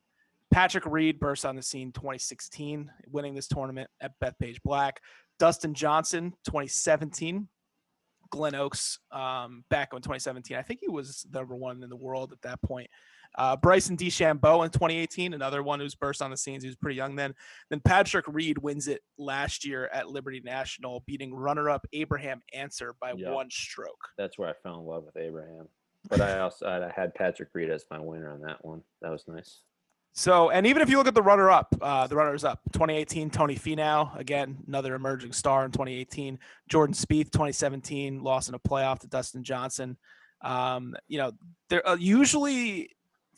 Patrick 0.52 0.86
Reed 0.86 1.20
burst 1.20 1.46
on 1.46 1.56
the 1.56 1.62
scene 1.62 1.92
2016, 1.92 2.92
winning 3.12 3.36
this 3.36 3.48
tournament 3.48 3.90
at 4.02 4.12
Bethpage 4.24 4.62
Black. 4.64 5.00
Dustin 5.38 5.74
Johnson 5.74 6.32
2017. 6.46 7.48
Glen 8.32 8.54
Oaks 8.56 9.00
um, 9.12 9.64
back 9.70 9.90
in 9.94 10.00
2017. 10.02 10.56
I 10.56 10.62
think 10.62 10.82
he 10.82 10.90
was 10.90 11.26
number 11.34 11.56
one 11.56 11.82
in 11.82 11.90
the 11.90 11.96
world 11.96 12.32
at 12.32 12.42
that 12.44 12.62
point. 12.62 12.88
Uh, 13.38 13.56
Bryson 13.56 13.96
DeChambeau 13.98 14.66
in 14.66 14.72
2018, 14.72 15.34
another 15.34 15.62
one 15.64 15.80
who's 15.80 15.96
burst 15.96 16.22
on 16.22 16.32
the 16.32 16.38
scenes. 16.38 16.64
He 16.64 16.70
was 16.70 16.76
pretty 16.76 16.96
young 16.96 17.16
then. 17.16 17.34
Then 17.70 17.80
Patrick 17.80 18.26
Reed 18.28 18.58
wins 18.60 18.88
it 18.88 19.02
last 19.18 19.66
year 19.66 19.90
at 19.94 20.10
Liberty 20.10 20.42
National, 20.44 21.04
beating 21.06 21.34
runner-up 21.34 21.86
Abraham 21.94 22.42
Ancer 22.54 22.96
by 23.00 23.14
Yeah. 23.16 23.32
one 23.32 23.50
stroke. 23.52 24.10
That's 24.18 24.38
where 24.38 24.50
I 24.50 24.54
fell 24.64 24.80
in 24.80 24.86
love 24.86 25.06
with 25.06 25.18
Abraham. 25.18 25.68
But 26.10 26.22
I 26.22 26.40
also 26.40 26.68
I 26.68 26.92
had 27.00 27.14
Patrick 27.16 27.50
Reed 27.54 27.70
as 27.70 27.86
my 27.92 28.00
winner 28.00 28.32
on 28.32 28.42
that 28.42 28.64
one. 28.64 28.82
That 29.02 29.12
was 29.12 29.24
nice. 29.28 29.62
So, 30.14 30.50
and 30.50 30.68
even 30.68 30.82
if 30.82 30.90
you 30.90 30.98
look 30.98 31.08
at 31.08 31.16
the 31.16 31.22
runner-up, 31.22 31.76
uh, 31.82 32.08
the 32.08 32.16
runners-up, 32.16 32.60
2018, 32.74 33.30
Tony 33.30 33.56
Finau, 33.56 34.18
again, 34.20 34.58
another 34.68 34.96
emerging 34.96 35.32
star 35.32 35.64
in 35.64 35.72
2018. 35.72 36.40
Jordan 36.68 36.94
Spieth, 36.94 37.32
2017, 37.32 38.22
lost 38.22 38.50
in 38.50 38.56
a 38.56 38.60
playoff 38.60 39.00
to 39.00 39.08
Dustin 39.08 39.44
Johnson. 39.44 39.98
Um, 40.42 40.96
you 41.08 41.20
know, 41.20 41.32
they're 41.70 41.88
uh, 41.88 41.96
usually 41.96 42.90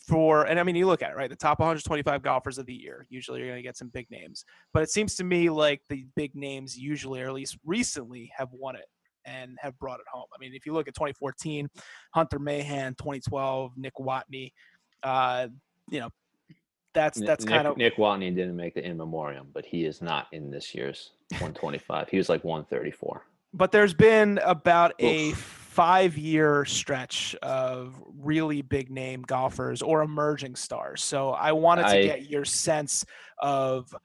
for, 0.08 0.44
and 0.46 0.60
I 0.60 0.64
mean, 0.64 0.76
you 0.76 0.88
look 0.88 1.02
at 1.02 1.12
it, 1.12 1.18
right? 1.18 1.30
The 1.30 1.36
top 1.36 1.60
125 1.60 2.24
golfers 2.24 2.58
of 2.58 2.66
the 2.66 2.74
year. 2.74 3.06
Usually, 3.10 3.40
you're 3.40 3.50
going 3.50 3.60
to 3.60 3.68
get 3.68 3.78
some 3.78 3.90
big 3.90 4.10
names, 4.10 4.46
but 4.74 4.82
it 4.82 4.90
seems 4.90 5.16
to 5.16 5.24
me 5.24 5.50
like 5.50 5.82
the 5.90 6.06
big 6.16 6.36
names 6.36 6.78
usually, 6.78 7.22
or 7.22 7.28
at 7.28 7.34
least 7.34 7.58
recently, 7.66 8.32
have 8.36 8.50
won 8.52 8.76
it 8.76 8.86
and 9.26 9.58
have 9.62 9.78
brought 9.78 10.00
it 10.00 10.08
home. 10.12 10.26
I 10.34 10.40
mean, 10.40 10.54
if 10.56 10.66
you 10.66 10.74
look 10.74 10.88
at 10.88 10.96
2014, 10.96 11.70
Hunter 12.14 12.40
Mahan, 12.40 12.96
2012, 12.96 13.74
Nick 13.78 13.94
Watney. 14.00 14.52
Uh, 15.04 15.48
you 15.90 16.00
know, 16.00 16.10
that's 16.94 17.20
that's 17.20 17.46
Nick, 17.46 17.54
kind 17.54 17.68
of 17.68 17.78
Nick 17.78 17.98
Watney 17.98 18.34
didn't 18.36 18.56
make 18.56 18.74
the 18.74 18.86
in 18.86 18.98
memoriam, 18.98 19.48
but 19.54 19.66
he 19.66 19.86
is 19.86 20.02
not 20.02 20.28
in 20.32 20.52
this 20.52 20.76
year's 20.76 21.12
125. 21.32 22.10
he 22.10 22.18
was 22.18 22.30
like 22.30 22.44
134. 22.44 23.26
but 23.54 23.72
there's 23.72 23.94
been 23.94 24.40
about 24.44 24.94
a 25.00 25.32
five 25.32 26.18
year 26.18 26.66
stretch 26.66 27.34
of 27.42 28.02
really 28.18 28.62
big 28.62 28.92
name 28.92 29.22
golfers 29.22 29.82
or 29.82 30.02
emerging 30.02 30.56
stars. 30.56 31.02
So 31.02 31.30
I 31.30 31.54
wanted 31.54 31.84
to 31.84 31.98
I- 31.98 32.04
get 32.04 32.30
your 32.30 32.44
sense 32.44 33.06
of 33.40 33.96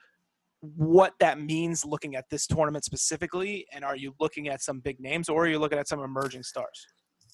what 0.61 1.12
that 1.21 1.40
means 1.40 1.85
looking 1.85 2.14
at 2.16 2.25
this 2.31 2.47
tournament 2.47 2.85
specifically. 2.85 3.66
And 3.73 3.85
are 3.85 3.97
you 3.97 4.14
looking 4.21 4.49
at 4.49 4.62
some 4.62 4.81
big 4.81 5.00
names 5.00 5.28
or 5.28 5.45
are 5.45 5.49
you 5.49 5.59
looking 5.59 5.78
at 5.78 5.88
some 5.88 6.00
emerging 6.00 6.45
stars? 6.45 6.87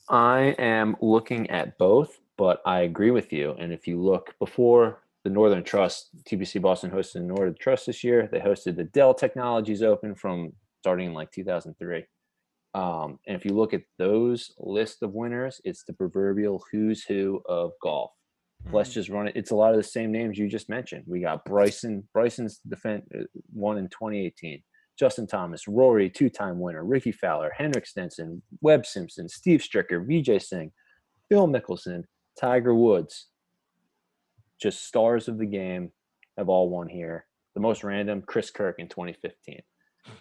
I 0.09 0.55
am 0.59 0.97
looking 1.01 1.49
at 1.51 1.79
both, 1.79 2.19
but 2.37 2.61
I 2.67 2.81
agree 2.81 3.11
with 3.11 3.33
you. 3.33 3.55
And 3.59 3.73
if 3.73 3.87
you 3.87 4.03
look 4.03 4.35
before 4.39 5.02
the 5.25 5.31
Northern 5.31 5.63
Trust, 5.63 6.11
TPC 6.25 6.61
Boston 6.61 6.91
hosted 6.91 7.15
the 7.15 7.21
Northern 7.21 7.55
Trust 7.61 7.87
this 7.87 8.03
year. 8.03 8.29
They 8.31 8.41
hosted 8.41 8.77
the 8.77 8.85
Dell 8.85 9.15
Technologies 9.15 9.83
Open 9.83 10.15
from 10.15 10.53
starting 10.81 11.09
in 11.09 11.15
like 11.15 11.31
2003. 11.31 12.05
Um, 12.75 13.19
and 13.27 13.37
if 13.37 13.45
you 13.45 13.53
look 13.53 13.75
at 13.75 13.83
those 13.99 14.53
list 14.59 15.03
of 15.03 15.13
winners, 15.13 15.61
it's 15.65 15.85
the 15.85 15.93
proverbial 15.93 16.65
who's 16.73 17.05
who 17.05 17.43
of 17.47 17.73
golf. 17.83 18.11
Let's 18.71 18.93
just 18.93 19.09
run 19.09 19.27
it. 19.27 19.37
It's 19.37 19.51
a 19.51 19.57
lot 19.57 19.73
of 19.73 19.77
the 19.77 19.83
same 19.83 20.13
names 20.13 20.39
you 20.39 20.49
just 20.49 20.69
mentioned. 20.69 21.05
We 21.07 21.21
got 21.21 21.45
Bryson. 21.45 22.09
Bryson's 22.13 22.61
defend 22.69 23.03
uh, 23.15 23.25
won 23.53 23.77
in 23.77 23.89
2018. 23.89 24.63
Justin 24.99 25.27
Thomas, 25.27 25.67
Rory, 25.67 26.09
two-time 26.09 26.61
winner, 26.61 26.85
Rickie 26.85 27.13
Fowler, 27.13 27.51
Henrik 27.57 27.87
Stenson, 27.87 28.43
Webb 28.61 28.87
Simpson, 28.87 29.29
Steve 29.29 29.61
Stricker, 29.61 30.07
Vijay 30.07 30.41
Singh, 30.41 30.71
Phil 31.29 31.49
Mickelson, 31.49 32.05
Tiger 32.39 32.75
Woods. 32.75 33.29
Just 34.63 34.87
stars 34.87 35.27
of 35.27 35.39
the 35.39 35.47
game 35.47 35.91
have 36.39 36.49
all 36.49 36.71
won 36.71 36.89
here. 36.89 37.27
The 37.55 37.61
most 37.61 37.83
random, 37.83 38.23
Chris 38.23 38.49
Kirk 38.53 38.77
in 38.79 38.89
2015. 38.89 39.61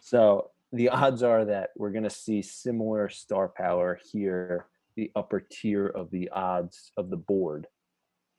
So 0.01 0.50
the 0.71 0.89
odds 0.89 1.21
are 1.21 1.45
that 1.45 1.69
we're 1.77 1.91
going 1.91 2.05
to 2.05 2.10
see 2.10 2.41
similar 2.41 3.07
star 3.07 3.50
power 3.50 4.00
here, 4.12 4.65
the 4.95 5.12
upper 5.15 5.41
tier 5.51 5.86
of 5.86 6.10
the 6.10 6.27
odds 6.31 6.91
of 6.98 7.12
the 7.12 7.17
board. 7.17 7.67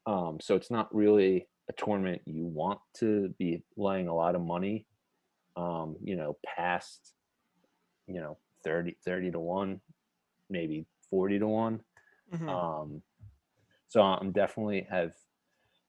Um, 0.06 0.38
so 0.40 0.56
it's 0.56 0.72
not 0.72 0.92
really 0.92 1.46
a 1.70 1.72
tournament 1.72 2.22
you 2.26 2.46
want 2.46 2.80
to 2.96 3.32
be 3.38 3.62
laying 3.76 4.08
a 4.08 4.14
lot 4.14 4.34
of 4.34 4.42
money, 4.42 4.86
um, 5.56 5.94
you 6.02 6.16
know, 6.16 6.36
past, 6.44 7.12
you 8.08 8.20
know, 8.20 8.38
30, 8.64 8.96
30 9.04 9.30
to 9.30 9.38
1, 9.38 9.80
maybe 10.50 10.84
40 11.10 11.38
to 11.38 11.46
1. 11.46 11.80
Mhm. 12.32 12.48
Um, 12.48 13.02
so 13.86 14.02
I'm 14.02 14.32
definitely 14.32 14.86
have 14.90 15.14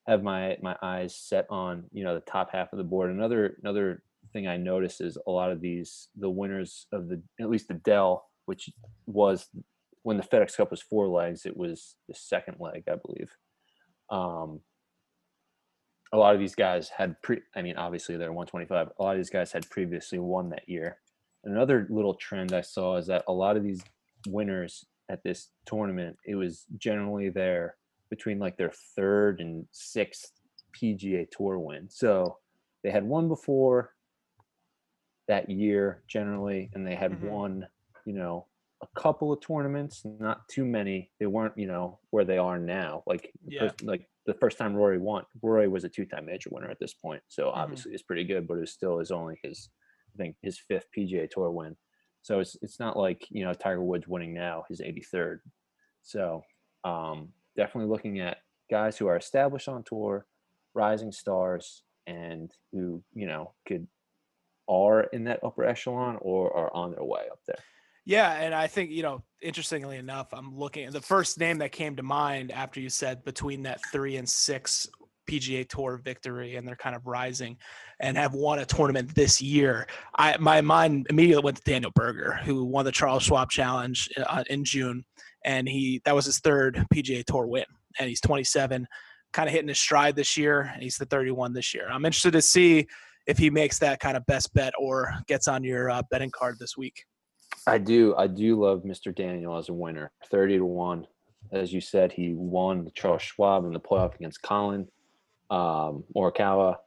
have 0.08 0.24
my 0.24 0.58
my 0.62 0.76
eyes 0.82 1.16
set 1.16 1.46
on 1.50 1.86
you 1.92 2.04
know 2.04 2.14
the 2.14 2.22
top 2.22 2.50
half 2.52 2.74
of 2.74 2.78
the 2.78 2.84
board. 2.84 3.10
Another 3.10 3.58
another 3.64 4.04
thing 4.32 4.48
I 4.48 4.58
notice 4.58 5.02
is 5.02 5.18
a 5.28 5.32
lot 5.32 5.52
of 5.52 5.62
these 5.62 6.10
the 6.16 6.30
winners 6.30 6.88
of 6.92 7.10
the 7.10 7.22
at 7.40 7.50
least 7.50 7.68
the 7.68 7.76
Dell, 7.76 8.30
which 8.46 8.70
was 9.06 9.50
when 10.04 10.18
the 10.18 10.24
FedEx 10.24 10.58
Cup 10.58 10.70
was 10.70 10.82
four 10.82 11.08
legs, 11.08 11.46
it 11.46 11.58
was 11.58 11.96
the 12.08 12.14
second 12.14 12.58
leg, 12.60 12.84
I 12.92 12.96
believe. 12.96 13.32
Um, 14.10 14.60
a 16.12 16.18
lot 16.18 16.36
of 16.36 16.40
these 16.40 16.56
guys 16.56 16.90
had 16.90 17.20
pre. 17.24 17.40
I 17.56 17.62
mean, 17.62 17.78
obviously 17.78 18.18
they're 18.18 18.32
125. 18.32 18.90
A 18.98 19.04
lot 19.04 19.16
of 19.16 19.18
these 19.18 19.30
guys 19.30 19.52
had 19.52 19.70
previously 19.70 20.20
won 20.20 20.50
that 20.50 20.68
year. 20.68 20.98
Another 21.44 21.88
little 21.90 22.14
trend 22.14 22.54
I 22.54 22.62
saw 22.62 22.98
is 22.98 23.08
that 23.08 23.24
a 23.28 23.34
lot 23.34 23.58
of 23.58 23.64
these 23.64 23.84
winners 24.28 24.86
at 25.10 25.24
this 25.24 25.50
tournament, 25.66 26.18
it 26.26 26.36
was 26.36 26.66
generally 26.78 27.30
their 27.30 27.76
between 28.14 28.38
like 28.38 28.56
their 28.58 28.72
third 28.96 29.42
and 29.42 29.66
sixth 29.72 30.34
PGA 30.72 31.26
Tour 31.32 31.58
win. 31.58 31.90
So 31.90 32.38
they 32.84 32.92
had 32.92 33.04
won 33.04 33.28
before 33.28 33.96
that 35.28 35.50
year 35.50 36.04
generally, 36.08 36.70
and 36.76 36.86
they 36.86 36.94
had 36.96 37.12
Mhm. 37.14 37.22
won, 37.22 37.68
you 38.06 38.14
know, 38.14 38.46
a 38.82 38.88
couple 39.00 39.32
of 39.32 39.40
tournaments, 39.42 40.06
not 40.06 40.48
too 40.48 40.64
many. 40.66 41.12
They 41.20 41.26
weren't, 41.26 41.58
you 41.58 41.66
know, 41.66 42.00
where 42.12 42.26
they 42.26 42.38
are 42.38 42.60
now. 42.60 43.02
Like, 43.08 43.32
the 43.46 43.52
Yeah. 43.54 43.60
first- 43.62 43.82
like 43.84 44.08
the 44.26 44.34
first 44.36 44.58
time 44.60 44.76
Rory 44.76 45.00
won, 45.00 45.26
Rory 45.42 45.68
was 45.68 45.84
a 45.86 45.90
two-time 45.90 46.26
major 46.26 46.50
winner 46.52 46.70
at 46.70 46.80
this 46.80 46.94
point. 46.94 47.24
So 47.28 47.48
Mhm. 47.48 47.56
obviously 47.56 47.94
it's 47.94 48.04
pretty 48.04 48.26
good, 48.26 48.48
but 48.48 48.60
it 48.60 48.68
still 48.68 49.00
is 49.00 49.12
only 49.12 49.40
his, 49.42 49.70
I 50.14 50.18
think, 50.18 50.38
his 50.42 50.60
fifth 50.60 50.92
PGA 50.92 51.28
Tour 51.28 51.50
win. 51.52 51.76
So 52.22 52.40
it's 52.40 52.56
it's 52.62 52.80
not 52.80 52.96
like 52.96 53.30
you 53.32 53.44
know 53.44 53.54
Tiger 53.54 53.84
Woods 53.84 54.08
winning 54.08 54.34
now 54.34 54.64
his 54.70 54.80
83rd. 54.82 55.42
So 56.04 56.44
um, 56.86 57.34
definitely 57.56 57.90
looking 57.90 58.20
at 58.20 58.38
guys 58.70 58.98
who 58.98 59.08
are 59.08 59.18
established 59.18 59.68
on 59.68 59.84
tour, 59.84 60.26
rising 60.74 61.12
stars, 61.12 61.84
and 62.08 62.52
who 62.72 63.04
you 63.14 63.28
know 63.28 63.54
could 63.68 63.88
are 64.68 65.02
in 65.02 65.26
that 65.26 65.40
upper 65.44 65.66
echelon 65.66 66.18
or 66.22 66.56
are 66.56 66.74
on 66.74 66.92
their 66.92 67.04
way 67.04 67.22
up 67.32 67.40
there. 67.46 67.60
Yeah, 68.06 68.32
and 68.34 68.54
I 68.54 68.68
think 68.68 68.92
you 68.92 69.04
know, 69.04 69.24
interestingly 69.42 69.98
enough, 69.98 70.28
I'm 70.34 70.58
looking 70.58 70.90
the 70.92 71.02
first 71.02 71.40
name 71.40 71.60
that 71.60 71.72
came 71.72 71.96
to 71.96 72.04
mind 72.04 72.52
after 72.52 72.80
you 72.80 72.90
said 72.90 73.24
between 73.24 73.64
that 73.64 73.80
three 73.92 74.18
and 74.18 74.28
six 74.28 74.90
PGA 75.28 75.68
Tour 75.68 76.02
victory, 76.04 76.56
and 76.56 76.68
they're 76.68 76.76
kind 76.76 76.96
of 76.96 77.06
rising 77.06 77.58
and 78.00 78.18
have 78.18 78.34
won 78.34 78.60
a 78.60 78.66
tournament 78.66 79.14
this 79.16 79.42
year. 79.42 79.88
I 80.16 80.38
my 80.38 80.62
mind 80.62 81.08
immediately 81.10 81.44
went 81.44 81.58
to 81.58 81.64
Daniel 81.64 81.92
Berger, 81.94 82.40
who 82.44 82.66
won 82.66 82.86
the 82.86 82.92
Charles 82.92 83.24
Schwab 83.24 83.50
Challenge 83.50 84.10
uh, 84.18 84.44
in 84.50 84.64
June, 84.64 85.06
and 85.46 85.68
he 85.68 86.02
that 86.06 86.16
was 86.16 86.26
his 86.26 86.40
third 86.40 86.86
PGA 86.94 87.24
Tour 87.26 87.48
win, 87.48 87.66
and 88.00 88.10
he's 88.10 88.22
27, 88.22 88.88
kind 89.32 89.48
of 89.48 89.54
hitting 89.54 89.68
his 89.68 89.80
stride 89.80 90.16
this 90.16 90.38
year, 90.38 90.72
and 90.74 90.84
he's 90.84 90.98
the 90.98 91.06
31 91.06 91.54
this 91.54 91.74
year. 91.74 91.88
I'm 91.90 92.06
interested 92.06 92.32
to 92.34 92.42
see 92.42 92.88
if 93.26 93.38
he 93.38 93.50
makes 93.50 93.80
that 93.80 94.00
kind 94.00 94.18
of 94.18 94.26
best 94.26 94.54
bet 94.54 94.74
or 94.78 95.14
gets 95.28 95.48
on 95.48 95.64
your 95.64 95.90
uh, 95.90 96.02
betting 96.12 96.32
card 96.32 96.58
this 96.60 96.78
week. 96.78 97.06
I 97.68 97.78
do. 97.78 98.16
I 98.18 98.28
do 98.28 98.62
love 98.62 98.84
Mr. 98.84 99.16
Daniel 99.16 99.58
as 99.58 99.70
a 99.70 99.74
winner. 99.74 100.12
30 100.30 100.58
to 100.58 100.66
1. 100.66 101.08
As 101.52 101.72
you 101.72 101.82
said, 101.82 102.12
he 102.12 102.34
won 102.36 102.84
the 102.84 102.92
Charles 102.92 103.22
Schwab 103.22 103.66
in 103.66 103.74
the 103.74 103.80
playoff 103.80 104.16
against 104.16 104.42
Collin 104.42 104.88
um, 105.54 106.04
Morikawa. 106.16 106.78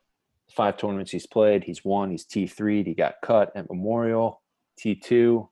Five 0.54 0.76
tournaments 0.76 1.10
he's 1.10 1.26
played, 1.26 1.64
he's 1.64 1.84
won. 1.84 2.10
He's 2.10 2.26
T3. 2.26 2.86
He 2.86 2.94
got 2.94 3.16
cut 3.22 3.52
at 3.56 3.68
Memorial, 3.68 4.42
T2 4.80 5.48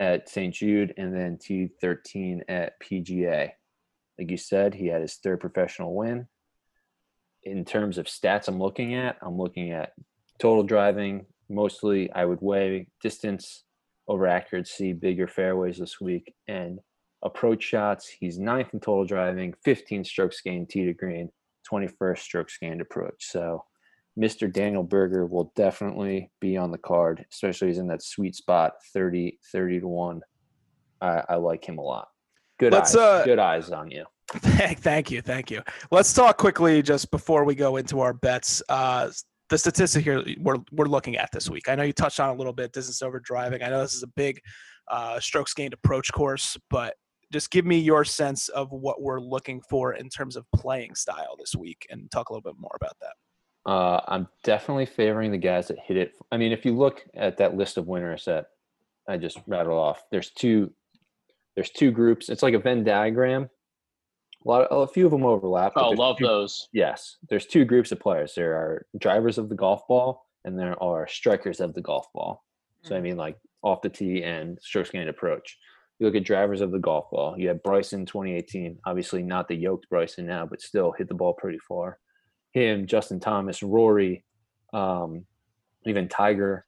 at 0.00 0.28
St. 0.28 0.54
Jude, 0.54 0.94
and 0.96 1.14
then 1.14 1.38
T13 1.38 2.40
at 2.48 2.74
PGA. 2.80 3.50
Like 4.18 4.30
you 4.30 4.36
said, 4.36 4.74
he 4.74 4.86
had 4.86 5.02
his 5.02 5.16
third 5.16 5.40
professional 5.40 5.94
win. 5.94 6.28
In 7.44 7.64
terms 7.64 7.98
of 7.98 8.06
stats, 8.06 8.48
I'm 8.48 8.58
looking 8.58 8.94
at, 8.94 9.16
I'm 9.22 9.36
looking 9.36 9.72
at 9.72 9.92
total 10.38 10.62
driving. 10.62 11.26
Mostly, 11.48 12.10
I 12.12 12.24
would 12.24 12.40
weigh 12.40 12.88
distance 13.02 13.64
over 14.08 14.26
accuracy, 14.26 14.92
bigger 14.92 15.28
fairways 15.28 15.78
this 15.78 16.00
week, 16.00 16.34
and 16.48 16.78
approach 17.22 17.62
shots. 17.62 18.08
He's 18.08 18.38
ninth 18.38 18.72
in 18.72 18.80
total 18.80 19.04
driving, 19.04 19.54
15 19.64 20.04
strokes 20.04 20.40
gained 20.40 20.70
tee 20.70 20.84
to 20.86 20.94
green, 20.94 21.30
21st 21.70 22.18
stroke 22.18 22.48
gained 22.60 22.80
approach. 22.80 23.26
So, 23.30 23.64
Mr. 24.18 24.52
Daniel 24.52 24.82
Berger 24.82 25.26
will 25.26 25.52
definitely 25.56 26.30
be 26.40 26.56
on 26.56 26.70
the 26.70 26.78
card, 26.78 27.24
especially 27.32 27.68
he's 27.68 27.78
in 27.78 27.88
that 27.88 28.02
sweet 28.02 28.34
spot, 28.34 28.72
30, 28.92 29.38
30 29.52 29.80
to 29.80 29.88
1. 29.88 30.20
I, 31.00 31.22
I 31.30 31.34
like 31.36 31.66
him 31.66 31.78
a 31.78 31.82
lot. 31.82 32.08
Good 32.58 32.72
Let's, 32.72 32.94
eyes. 32.94 33.20
uh, 33.20 33.24
Good 33.24 33.38
eyes 33.38 33.70
on 33.70 33.90
you. 33.90 34.04
Thank, 34.34 34.78
thank 34.80 35.10
you, 35.10 35.22
thank 35.22 35.50
you. 35.50 35.62
Let's 35.90 36.12
talk 36.12 36.36
quickly 36.36 36.82
just 36.82 37.10
before 37.10 37.44
we 37.44 37.54
go 37.54 37.76
into 37.78 38.00
our 38.00 38.12
bets. 38.12 38.62
Uh, 38.68 39.10
the 39.48 39.58
statistic 39.58 40.04
here 40.04 40.24
we're 40.40 40.58
we're 40.70 40.86
looking 40.86 41.16
at 41.16 41.30
this 41.32 41.50
week. 41.50 41.68
I 41.68 41.74
know 41.74 41.82
you 41.82 41.92
touched 41.92 42.20
on 42.20 42.30
a 42.30 42.34
little 42.34 42.54
bit 42.54 42.72
distance 42.72 43.02
over 43.02 43.20
driving. 43.20 43.62
I 43.62 43.68
know 43.68 43.82
this 43.82 43.94
is 43.94 44.02
a 44.02 44.08
big 44.08 44.40
uh, 44.88 45.20
strokes 45.20 45.52
gained 45.52 45.74
approach 45.74 46.10
course, 46.12 46.56
but 46.70 46.94
just 47.32 47.50
give 47.50 47.64
me 47.64 47.78
your 47.78 48.04
sense 48.04 48.48
of 48.50 48.70
what 48.72 49.00
we're 49.02 49.20
looking 49.20 49.60
for 49.68 49.94
in 49.94 50.08
terms 50.08 50.36
of 50.36 50.44
playing 50.54 50.94
style 50.94 51.36
this 51.38 51.54
week, 51.56 51.86
and 51.90 52.10
talk 52.10 52.28
a 52.28 52.32
little 52.32 52.48
bit 52.52 52.60
more 52.60 52.76
about 52.76 52.96
that. 53.00 53.70
Uh, 53.70 54.00
I'm 54.08 54.28
definitely 54.44 54.86
favoring 54.86 55.30
the 55.30 55.38
guys 55.38 55.68
that 55.68 55.78
hit 55.78 55.96
it. 55.96 56.12
I 56.32 56.36
mean, 56.36 56.52
if 56.52 56.64
you 56.64 56.76
look 56.76 57.04
at 57.14 57.36
that 57.38 57.56
list 57.56 57.76
of 57.76 57.86
winners 57.86 58.24
that 58.26 58.46
I 59.08 59.16
just 59.16 59.38
rattled 59.46 59.78
off, 59.78 60.02
there's 60.10 60.30
two. 60.30 60.72
There's 61.54 61.70
two 61.70 61.90
groups. 61.90 62.28
It's 62.28 62.42
like 62.42 62.54
a 62.54 62.58
Venn 62.58 62.82
diagram. 62.82 63.48
A 64.44 64.48
lot, 64.48 64.62
of, 64.62 64.88
a 64.88 64.92
few 64.92 65.04
of 65.04 65.12
them 65.12 65.24
overlap. 65.24 65.72
but 65.74 65.84
Oh, 65.84 65.90
love 65.90 66.16
two- 66.18 66.26
those. 66.26 66.68
Yes, 66.72 67.18
there's 67.28 67.46
two 67.46 67.64
groups 67.64 67.92
of 67.92 68.00
players. 68.00 68.34
There 68.34 68.54
are 68.54 68.86
drivers 68.98 69.38
of 69.38 69.48
the 69.48 69.54
golf 69.54 69.86
ball, 69.86 70.26
and 70.44 70.58
there 70.58 70.82
are 70.82 71.06
strikers 71.06 71.60
of 71.60 71.74
the 71.74 71.82
golf 71.82 72.06
ball. 72.14 72.42
So 72.82 72.96
I 72.96 73.00
mean, 73.00 73.16
like 73.16 73.36
off 73.62 73.80
the 73.82 73.88
tee 73.88 74.24
and 74.24 74.58
strokes 74.60 74.90
gained 74.90 75.08
approach. 75.08 75.56
You 76.02 76.08
look 76.08 76.16
at 76.16 76.24
drivers 76.24 76.60
of 76.60 76.72
the 76.72 76.80
golf 76.80 77.12
ball. 77.12 77.38
You 77.38 77.46
have 77.46 77.62
Bryson 77.62 78.04
2018, 78.04 78.76
obviously 78.84 79.22
not 79.22 79.46
the 79.46 79.54
yoked 79.54 79.88
Bryson 79.88 80.26
now, 80.26 80.44
but 80.44 80.60
still 80.60 80.90
hit 80.90 81.06
the 81.06 81.14
ball 81.14 81.32
pretty 81.32 81.60
far. 81.60 82.00
Him, 82.50 82.88
Justin 82.88 83.20
Thomas, 83.20 83.62
Rory, 83.62 84.24
um, 84.72 85.24
even 85.86 86.08
Tiger, 86.08 86.66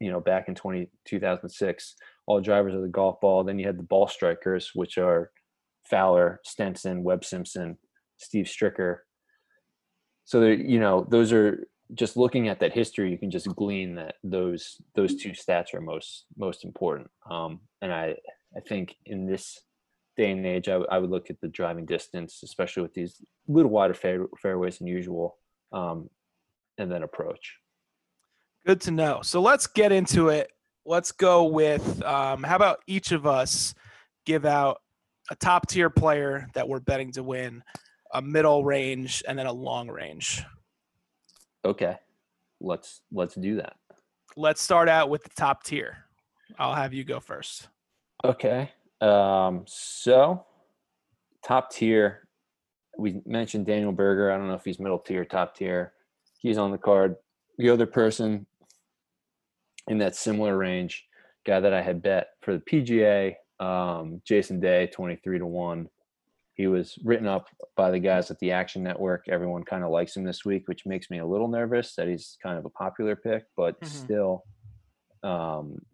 you 0.00 0.10
know, 0.10 0.20
back 0.20 0.48
in 0.48 0.54
20, 0.54 0.86
2006, 1.06 1.94
all 2.26 2.42
drivers 2.42 2.74
of 2.74 2.82
the 2.82 2.88
golf 2.88 3.18
ball. 3.22 3.42
Then 3.42 3.58
you 3.58 3.66
had 3.66 3.78
the 3.78 3.84
ball 3.84 4.06
strikers, 4.06 4.72
which 4.74 4.98
are 4.98 5.30
Fowler, 5.88 6.38
Stenson, 6.44 7.02
Webb 7.02 7.24
Simpson, 7.24 7.78
Steve 8.18 8.44
Stricker. 8.44 8.98
So 10.26 10.42
you 10.42 10.78
know, 10.78 11.06
those 11.08 11.32
are 11.32 11.66
just 11.94 12.18
looking 12.18 12.48
at 12.48 12.60
that 12.60 12.74
history. 12.74 13.10
You 13.10 13.16
can 13.16 13.30
just 13.30 13.48
glean 13.56 13.94
that 13.94 14.16
those 14.22 14.76
those 14.94 15.16
two 15.16 15.30
stats 15.30 15.72
are 15.72 15.80
most 15.80 16.26
most 16.36 16.66
important. 16.66 17.10
Um, 17.30 17.60
and 17.80 17.90
I 17.90 18.16
I 18.56 18.60
think 18.60 18.96
in 19.06 19.26
this 19.26 19.60
day 20.16 20.30
and 20.30 20.44
age, 20.44 20.68
I, 20.68 20.72
w- 20.72 20.88
I 20.90 20.98
would 20.98 21.10
look 21.10 21.30
at 21.30 21.40
the 21.40 21.48
driving 21.48 21.86
distance, 21.86 22.40
especially 22.42 22.82
with 22.82 22.94
these 22.94 23.22
little 23.46 23.70
wider 23.70 23.94
fair, 23.94 24.26
fairways 24.40 24.78
than 24.78 24.86
usual, 24.86 25.36
um, 25.72 26.10
and 26.78 26.90
then 26.90 27.02
approach. 27.02 27.56
Good 28.66 28.80
to 28.82 28.90
know. 28.90 29.20
So 29.22 29.40
let's 29.40 29.66
get 29.66 29.92
into 29.92 30.28
it. 30.28 30.50
Let's 30.84 31.12
go 31.12 31.44
with 31.44 32.02
um, 32.02 32.42
how 32.42 32.56
about 32.56 32.80
each 32.86 33.12
of 33.12 33.26
us 33.26 33.74
give 34.24 34.44
out 34.44 34.80
a 35.30 35.36
top 35.36 35.68
tier 35.68 35.90
player 35.90 36.48
that 36.54 36.68
we're 36.68 36.80
betting 36.80 37.12
to 37.12 37.22
win, 37.22 37.62
a 38.12 38.22
middle 38.22 38.64
range, 38.64 39.22
and 39.28 39.38
then 39.38 39.46
a 39.46 39.52
long 39.52 39.88
range. 39.88 40.42
Okay, 41.64 41.96
let's 42.60 43.02
let's 43.12 43.34
do 43.34 43.56
that. 43.56 43.76
Let's 44.36 44.62
start 44.62 44.88
out 44.88 45.10
with 45.10 45.24
the 45.24 45.30
top 45.36 45.62
tier. 45.64 46.04
I'll 46.58 46.74
have 46.74 46.94
you 46.94 47.04
go 47.04 47.20
first. 47.20 47.68
Okay. 48.24 48.70
Um, 49.00 49.64
so 49.66 50.44
top 51.44 51.70
tier, 51.70 52.28
we 52.98 53.20
mentioned 53.24 53.66
Daniel 53.66 53.92
Berger. 53.92 54.30
I 54.32 54.36
don't 54.36 54.48
know 54.48 54.54
if 54.54 54.64
he's 54.64 54.80
middle 54.80 54.98
tier, 54.98 55.24
top 55.24 55.54
tier. 55.54 55.92
He's 56.40 56.58
on 56.58 56.70
the 56.70 56.78
card. 56.78 57.16
The 57.58 57.70
other 57.70 57.86
person 57.86 58.46
in 59.86 59.98
that 59.98 60.16
similar 60.16 60.56
range, 60.56 61.06
guy 61.46 61.60
that 61.60 61.72
I 61.72 61.80
had 61.80 62.02
bet 62.02 62.30
for 62.42 62.52
the 62.54 62.60
PGA, 62.60 63.34
um, 63.64 64.20
Jason 64.24 64.60
Day, 64.60 64.88
23 64.88 65.38
to 65.38 65.46
1. 65.46 65.88
He 66.54 66.66
was 66.66 66.98
written 67.04 67.28
up 67.28 67.48
by 67.76 67.90
the 67.92 68.00
guys 68.00 68.30
at 68.32 68.38
the 68.40 68.50
Action 68.50 68.82
Network. 68.82 69.28
Everyone 69.28 69.62
kind 69.62 69.84
of 69.84 69.90
likes 69.90 70.16
him 70.16 70.24
this 70.24 70.44
week, 70.44 70.66
which 70.66 70.86
makes 70.86 71.08
me 71.08 71.18
a 71.18 71.26
little 71.26 71.46
nervous 71.48 71.94
that 71.94 72.08
he's 72.08 72.36
kind 72.42 72.58
of 72.58 72.64
a 72.64 72.70
popular 72.70 73.14
pick, 73.14 73.44
but 73.56 73.80
Mhm. 73.80 73.86
still, 73.86 74.44
um, 75.22 75.84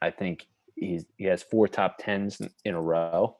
I 0.00 0.10
think 0.10 0.46
he's 0.82 1.04
he 1.16 1.24
has 1.24 1.42
four 1.42 1.68
top 1.68 1.96
tens 1.98 2.40
in- 2.64 2.74
a 2.74 2.80
row. 2.80 3.36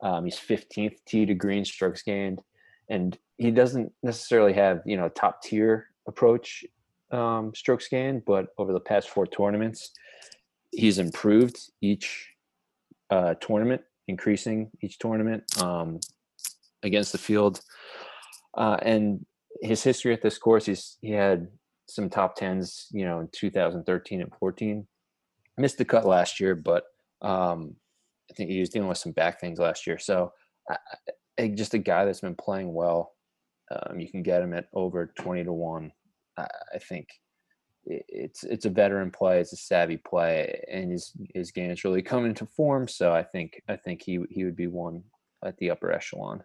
Um, 0.00 0.24
he's 0.24 0.38
15th 0.38 0.96
tee 1.06 1.26
to 1.26 1.34
green 1.34 1.64
strokes 1.64 2.02
gained, 2.02 2.42
and 2.88 3.16
he 3.38 3.50
doesn't 3.50 3.92
necessarily 4.02 4.52
have 4.54 4.82
you 4.84 4.96
know 4.96 5.08
top 5.08 5.42
tier 5.42 5.88
approach 6.06 6.64
um, 7.10 7.54
strokes 7.54 7.88
gained, 7.88 8.24
but 8.26 8.48
over 8.58 8.72
the 8.72 8.80
past 8.80 9.10
four 9.10 9.26
tournaments, 9.26 9.92
he's 10.72 10.98
improved 10.98 11.58
each 11.80 12.30
uh, 13.10 13.34
tournament, 13.34 13.82
increasing 14.08 14.70
each 14.80 14.98
tournament 14.98 15.44
um, 15.62 16.00
against 16.82 17.12
the 17.12 17.18
field, 17.18 17.60
uh, 18.54 18.78
and 18.82 19.24
his 19.62 19.82
history 19.82 20.12
at 20.12 20.22
this 20.22 20.38
course, 20.38 20.66
he's 20.66 20.98
he 21.00 21.10
had 21.10 21.48
some 21.86 22.08
top 22.08 22.36
tens, 22.36 22.86
you 22.90 23.04
know, 23.04 23.20
in 23.20 23.28
2013 23.32 24.22
and 24.22 24.32
14 24.38 24.86
missed 25.56 25.78
the 25.78 25.84
cut 25.84 26.06
last 26.06 26.40
year, 26.40 26.54
but 26.54 26.84
um, 27.20 27.76
I 28.30 28.34
think 28.34 28.50
he 28.50 28.60
was 28.60 28.70
dealing 28.70 28.88
with 28.88 28.98
some 28.98 29.12
back 29.12 29.40
things 29.40 29.58
last 29.58 29.86
year. 29.86 29.98
So 29.98 30.32
I, 30.68 30.76
I, 31.38 31.48
just 31.48 31.74
a 31.74 31.78
guy 31.78 32.04
that's 32.04 32.20
been 32.20 32.34
playing 32.34 32.72
well. 32.72 33.12
Um, 33.70 34.00
you 34.00 34.10
can 34.10 34.22
get 34.22 34.42
him 34.42 34.54
at 34.54 34.66
over 34.74 35.12
twenty 35.18 35.44
to 35.44 35.52
one. 35.52 35.92
I, 36.36 36.46
I 36.74 36.78
think 36.78 37.08
it, 37.84 38.04
it's 38.08 38.44
it's 38.44 38.66
a 38.66 38.70
veteran 38.70 39.10
play. 39.10 39.40
It's 39.40 39.52
a 39.52 39.56
savvy 39.56 39.96
play, 39.96 40.62
and 40.70 40.90
his 40.90 41.12
his 41.34 41.50
game 41.50 41.70
is 41.70 41.84
really 41.84 42.02
coming 42.02 42.26
into 42.26 42.46
form. 42.46 42.88
So 42.88 43.12
I 43.12 43.22
think 43.22 43.60
I 43.68 43.76
think 43.76 44.02
he 44.02 44.20
he 44.30 44.44
would 44.44 44.56
be 44.56 44.66
one 44.66 45.02
at 45.44 45.56
the 45.58 45.70
upper 45.70 45.92
echelon. 45.92 46.42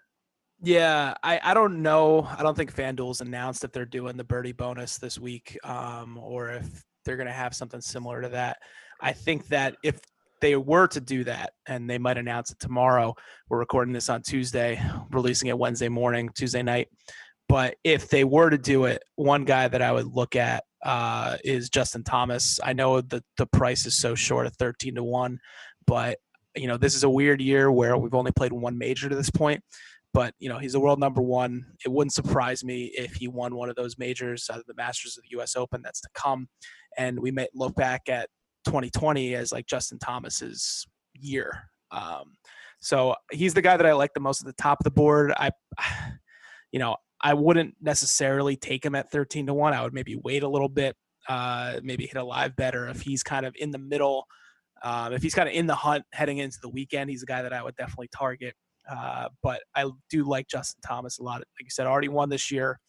Yeah, 0.62 1.14
I, 1.22 1.40
I 1.44 1.54
don't 1.54 1.84
know. 1.84 2.28
I 2.36 2.42
don't 2.42 2.58
think 2.58 2.74
FanDuel's 2.74 3.22
announced 3.22 3.64
if 3.64 3.72
they're 3.72 3.86
doing 3.86 4.18
the 4.18 4.24
birdie 4.24 4.54
bonus 4.54 4.98
this 4.98 5.20
week 5.20 5.56
um, 5.64 6.18
or 6.18 6.50
if 6.50 6.84
they're 7.06 7.18
going 7.18 7.28
to 7.28 7.34
have 7.34 7.56
something 7.56 7.80
similar 7.80 8.24
to 8.24 8.30
that. 8.30 8.58
I 9.02 9.14
think 9.14 9.48
that 9.48 9.76
if 9.84 10.00
they 10.42 10.56
were 10.56 10.88
to 10.88 11.02
do 11.02 11.24
that, 11.24 11.52
and 11.68 11.90
they 11.90 11.98
might 11.98 12.18
announce 12.18 12.52
it 12.52 12.60
tomorrow, 12.60 13.16
we're 13.50 13.60
recording 13.60 13.94
this 13.94 14.10
on 14.10 14.22
Tuesday, 14.22 14.82
releasing 15.12 15.50
it 15.50 15.58
Wednesday 15.58 15.90
morning, 15.90 16.30
Tuesday 16.36 16.62
night. 16.62 16.88
But 17.50 17.76
if 17.84 18.10
they 18.10 18.24
were 18.24 18.50
to 18.50 18.58
do 18.58 18.86
it, 18.86 19.02
one 19.16 19.46
guy 19.46 19.68
that 19.68 19.82
I 19.82 19.92
would 19.92 20.08
look 20.08 20.36
at 20.36 20.64
uh, 20.84 21.38
is 21.44 21.70
Justin 21.70 22.04
Thomas. 22.04 22.60
I 22.64 22.74
know 22.74 23.02
that 23.02 23.24
the 23.38 23.48
price 23.48 23.86
is 23.86 23.96
so 23.96 24.16
short 24.16 24.48
at 24.48 24.56
13 24.58 24.96
to 24.96 25.04
1, 25.04 25.40
but 25.86 26.20
you 26.56 26.68
know, 26.68 26.78
this 26.78 26.96
is 26.96 27.04
a 27.04 27.10
weird 27.10 27.40
year 27.40 27.72
where 27.72 27.98
we've 27.98 28.16
only 28.16 28.32
played 28.32 28.52
one 28.52 28.78
major 28.78 29.10
to 29.10 29.16
this 29.16 29.30
point 29.30 29.64
but 30.18 30.34
you 30.40 30.50
know 30.50 30.58
he's 30.58 30.74
a 30.74 30.80
world 30.80 31.00
number 31.00 31.22
one. 31.22 31.64
It 31.86 31.92
wouldn't 31.92 32.12
surprise 32.12 32.64
me 32.64 32.86
if 32.86 33.14
he 33.14 33.28
won 33.28 33.54
one 33.54 33.70
of 33.70 33.76
those 33.76 34.00
majors, 34.00 34.50
uh, 34.52 34.62
the 34.66 34.74
Masters 34.74 35.16
of 35.16 35.22
the 35.22 35.30
U.S. 35.38 35.56
Open 35.56 35.84
that's 35.84 36.02
to 36.02 36.10
come, 36.16 36.48
and 36.98 37.20
we 37.20 37.30
may 37.30 37.48
look 37.54 37.76
back 37.76 38.10
at 38.10 38.28
2020 38.68 39.36
as 39.36 39.52
like 39.52 39.66
Justin 39.66 39.98
Thomas's 39.98 40.86
year. 41.16 41.70
Um, 41.92 42.36
so 42.80 43.16
he's 43.32 43.54
the 43.54 43.62
guy 43.62 43.78
that 43.78 43.86
I 43.86 43.94
like 43.94 44.14
the 44.14 44.20
most 44.20 44.42
at 44.42 44.48
the 44.48 44.62
top 44.62 44.80
of 44.80 44.84
the 44.84 44.92
board. 44.92 45.34
I, 45.36 45.52
you 46.72 46.80
know, 46.80 46.98
I 47.22 47.34
wouldn't 47.34 47.76
necessarily 47.82 48.56
take 48.56 48.86
him 48.86 48.94
at 48.94 49.10
13 49.10 49.48
to 49.48 49.54
one. 49.54 49.74
I 49.74 49.84
would 49.84 49.94
maybe 49.94 50.16
wait 50.16 50.44
a 50.44 50.48
little 50.48 50.70
bit, 50.70 50.96
uh, 51.28 51.80
maybe 51.82 52.06
hit 52.06 52.18
a 52.18 52.24
live 52.24 52.56
better 52.56 52.88
if 52.88 53.02
he's 53.02 53.24
kind 53.24 53.46
of 53.46 53.56
in 53.58 53.72
the 53.72 53.80
middle. 53.80 54.26
Um, 54.84 55.14
if 55.14 55.24
he's 55.24 55.34
kind 55.34 55.50
of 55.50 55.56
in 55.56 55.66
the 55.66 55.76
hunt 55.76 56.06
heading 56.12 56.38
into 56.38 56.60
the 56.62 56.70
weekend, 56.70 57.10
he's 57.10 57.24
a 57.24 57.26
guy 57.26 57.42
that 57.42 57.54
I 57.54 57.64
would 57.64 57.76
definitely 57.76 58.10
target. 58.16 58.54
Uh, 58.90 59.30
but 59.42 59.62
I 59.76 59.90
do 60.10 60.24
like 60.24 60.48
Justin 60.48 60.82
Thomas 60.86 61.18
a 61.18 61.24
lot. 61.24 61.40
Like 61.40 61.46
you 61.62 61.70
said, 61.70 61.88
already 61.88 62.10
won 62.10 62.30
this 62.30 62.52
year. 62.52 62.80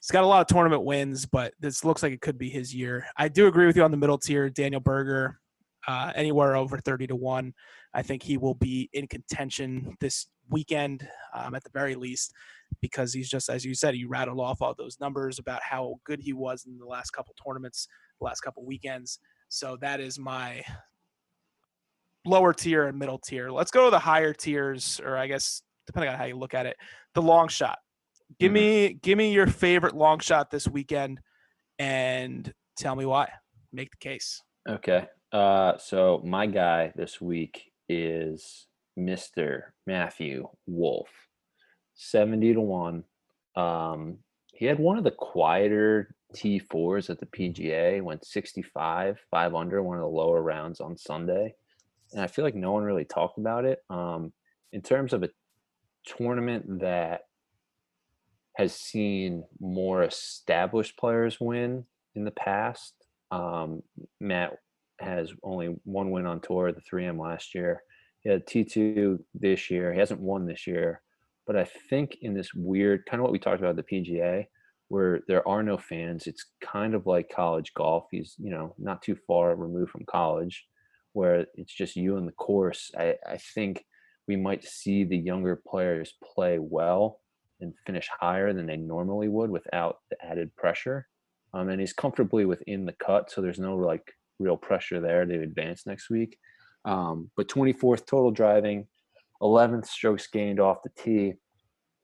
He's 0.00 0.10
got 0.12 0.24
a 0.24 0.26
lot 0.26 0.40
of 0.40 0.46
tournament 0.46 0.84
wins, 0.84 1.26
but 1.26 1.54
this 1.58 1.84
looks 1.84 2.02
like 2.02 2.12
it 2.12 2.20
could 2.20 2.38
be 2.38 2.48
his 2.48 2.74
year. 2.74 3.06
I 3.16 3.28
do 3.28 3.46
agree 3.48 3.66
with 3.66 3.76
you 3.76 3.82
on 3.82 3.90
the 3.90 3.96
middle 3.96 4.18
tier, 4.18 4.48
Daniel 4.50 4.80
Berger. 4.80 5.40
uh, 5.86 6.12
anywhere 6.14 6.56
over 6.56 6.78
30 6.78 7.06
to 7.08 7.16
1. 7.16 7.54
I 7.94 8.02
think 8.02 8.22
he 8.22 8.36
will 8.36 8.54
be 8.54 8.90
in 8.92 9.06
contention 9.06 9.96
this 10.00 10.26
weekend 10.50 11.08
um, 11.34 11.54
at 11.54 11.64
the 11.64 11.70
very 11.70 11.94
least 11.94 12.32
because 12.80 13.12
he's 13.12 13.28
just, 13.28 13.48
as 13.48 13.64
you 13.64 13.74
said, 13.74 13.94
he 13.94 14.04
rattled 14.04 14.40
off 14.40 14.60
all 14.62 14.74
those 14.76 14.98
numbers 15.00 15.38
about 15.38 15.62
how 15.62 15.94
good 16.04 16.20
he 16.20 16.32
was 16.32 16.66
in 16.66 16.78
the 16.78 16.84
last 16.84 17.10
couple 17.10 17.34
tournaments, 17.42 17.88
the 18.18 18.24
last 18.24 18.40
couple 18.40 18.64
weekends. 18.64 19.18
So 19.48 19.76
that 19.80 20.00
is 20.00 20.18
my 20.18 20.62
lower 22.24 22.52
tier 22.52 22.88
and 22.88 22.98
middle 22.98 23.18
tier. 23.18 23.50
Let's 23.50 23.70
go 23.70 23.84
to 23.84 23.90
the 23.90 23.98
higher 23.98 24.32
tiers, 24.34 25.00
or 25.04 25.16
I 25.16 25.28
guess 25.28 25.62
depending 25.86 26.10
on 26.10 26.18
how 26.18 26.24
you 26.24 26.36
look 26.36 26.54
at 26.54 26.66
it, 26.66 26.76
the 27.14 27.22
long 27.22 27.46
shot. 27.46 27.78
Give 28.38 28.50
Mhm. 28.50 28.54
me 28.54 28.94
give 28.94 29.18
me 29.18 29.32
your 29.32 29.46
favorite 29.46 29.94
long 29.94 30.18
shot 30.18 30.50
this 30.50 30.66
weekend 30.68 31.20
and 31.78 32.52
tell 32.76 32.96
me 32.96 33.06
why. 33.06 33.30
Make 33.72 33.90
the 33.90 33.96
case. 33.98 34.42
Okay. 34.68 35.08
Uh, 35.32 35.76
so 35.78 36.20
my 36.24 36.46
guy 36.46 36.92
this 36.96 37.20
week 37.20 37.72
is 37.88 38.66
Mr. 38.98 39.72
Matthew 39.86 40.48
Wolff, 40.66 41.28
70 41.94 42.54
to 42.54 42.60
1. 42.60 43.04
Um, 43.54 44.18
he 44.52 44.66
had 44.66 44.78
one 44.78 44.98
of 44.98 45.04
the 45.04 45.10
quieter 45.10 46.14
T4s 46.34 47.10
at 47.10 47.20
the 47.20 47.26
PGA, 47.26 48.00
went 48.00 48.24
65, 48.24 49.20
5 49.30 49.54
under, 49.54 49.82
one 49.82 49.96
of 49.98 50.02
the 50.02 50.08
lower 50.08 50.42
rounds 50.42 50.80
on 50.80 50.96
Sunday. 50.96 51.54
And 52.12 52.22
I 52.22 52.26
feel 52.26 52.44
like 52.44 52.54
no 52.54 52.72
one 52.72 52.82
really 52.84 53.04
talked 53.04 53.38
about 53.38 53.64
it. 53.64 53.84
Um, 53.90 54.32
in 54.72 54.80
terms 54.82 55.12
of 55.12 55.22
a 55.22 55.30
tournament 56.04 56.80
that 56.80 57.25
has 58.56 58.74
seen 58.74 59.44
more 59.60 60.02
established 60.02 60.96
players 60.96 61.38
win 61.38 61.84
in 62.14 62.24
the 62.24 62.30
past, 62.30 62.94
um, 63.30 63.82
Matt 64.18 64.56
has 64.98 65.30
only 65.42 65.76
one 65.84 66.10
win 66.10 66.24
on 66.24 66.40
tour, 66.40 66.72
the 66.72 66.80
3M 66.80 67.20
last 67.20 67.54
year. 67.54 67.82
He 68.20 68.30
had 68.30 68.46
T2 68.46 69.18
this 69.34 69.70
year. 69.70 69.92
He 69.92 69.98
hasn't 69.98 70.20
won 70.20 70.46
this 70.46 70.66
year. 70.66 71.02
But 71.46 71.56
I 71.56 71.64
think 71.90 72.16
in 72.22 72.32
this 72.32 72.54
weird 72.54 73.04
kind 73.04 73.20
of 73.20 73.24
what 73.24 73.32
we 73.32 73.38
talked 73.38 73.60
about 73.60 73.76
the 73.76 73.82
PGA, 73.82 74.46
where 74.88 75.20
there 75.28 75.46
are 75.46 75.62
no 75.62 75.76
fans, 75.76 76.26
it's 76.26 76.46
kind 76.62 76.94
of 76.94 77.06
like 77.06 77.28
college 77.28 77.74
golf. 77.74 78.06
He's, 78.10 78.36
you 78.38 78.50
know, 78.50 78.74
not 78.78 79.02
too 79.02 79.16
far 79.26 79.54
removed 79.54 79.90
from 79.90 80.06
college, 80.06 80.64
where 81.12 81.46
it's 81.54 81.74
just 81.74 81.94
you 81.94 82.16
and 82.16 82.26
the 82.26 82.32
course. 82.32 82.90
I, 82.98 83.16
I 83.28 83.36
think 83.54 83.84
we 84.26 84.36
might 84.36 84.64
see 84.64 85.04
the 85.04 85.18
younger 85.18 85.60
players 85.68 86.14
play 86.24 86.58
well 86.58 87.20
and 87.60 87.74
finish 87.86 88.08
higher 88.20 88.52
than 88.52 88.66
they 88.66 88.76
normally 88.76 89.28
would 89.28 89.50
without 89.50 89.98
the 90.10 90.16
added 90.24 90.54
pressure. 90.56 91.06
Um, 91.54 91.68
and 91.68 91.80
he's 91.80 91.92
comfortably 91.92 92.44
within 92.44 92.84
the 92.84 92.94
cut, 93.04 93.30
so 93.30 93.40
there's 93.40 93.58
no 93.58 93.76
like 93.76 94.12
real 94.38 94.56
pressure 94.56 95.00
there 95.00 95.24
to 95.24 95.42
advance 95.42 95.86
next 95.86 96.10
week. 96.10 96.36
Um, 96.84 97.30
but 97.36 97.48
24th 97.48 98.06
total 98.06 98.30
driving, 98.30 98.86
11th 99.42 99.86
strokes 99.86 100.26
gained 100.26 100.60
off 100.60 100.82
the 100.82 100.90
tee, 100.96 101.34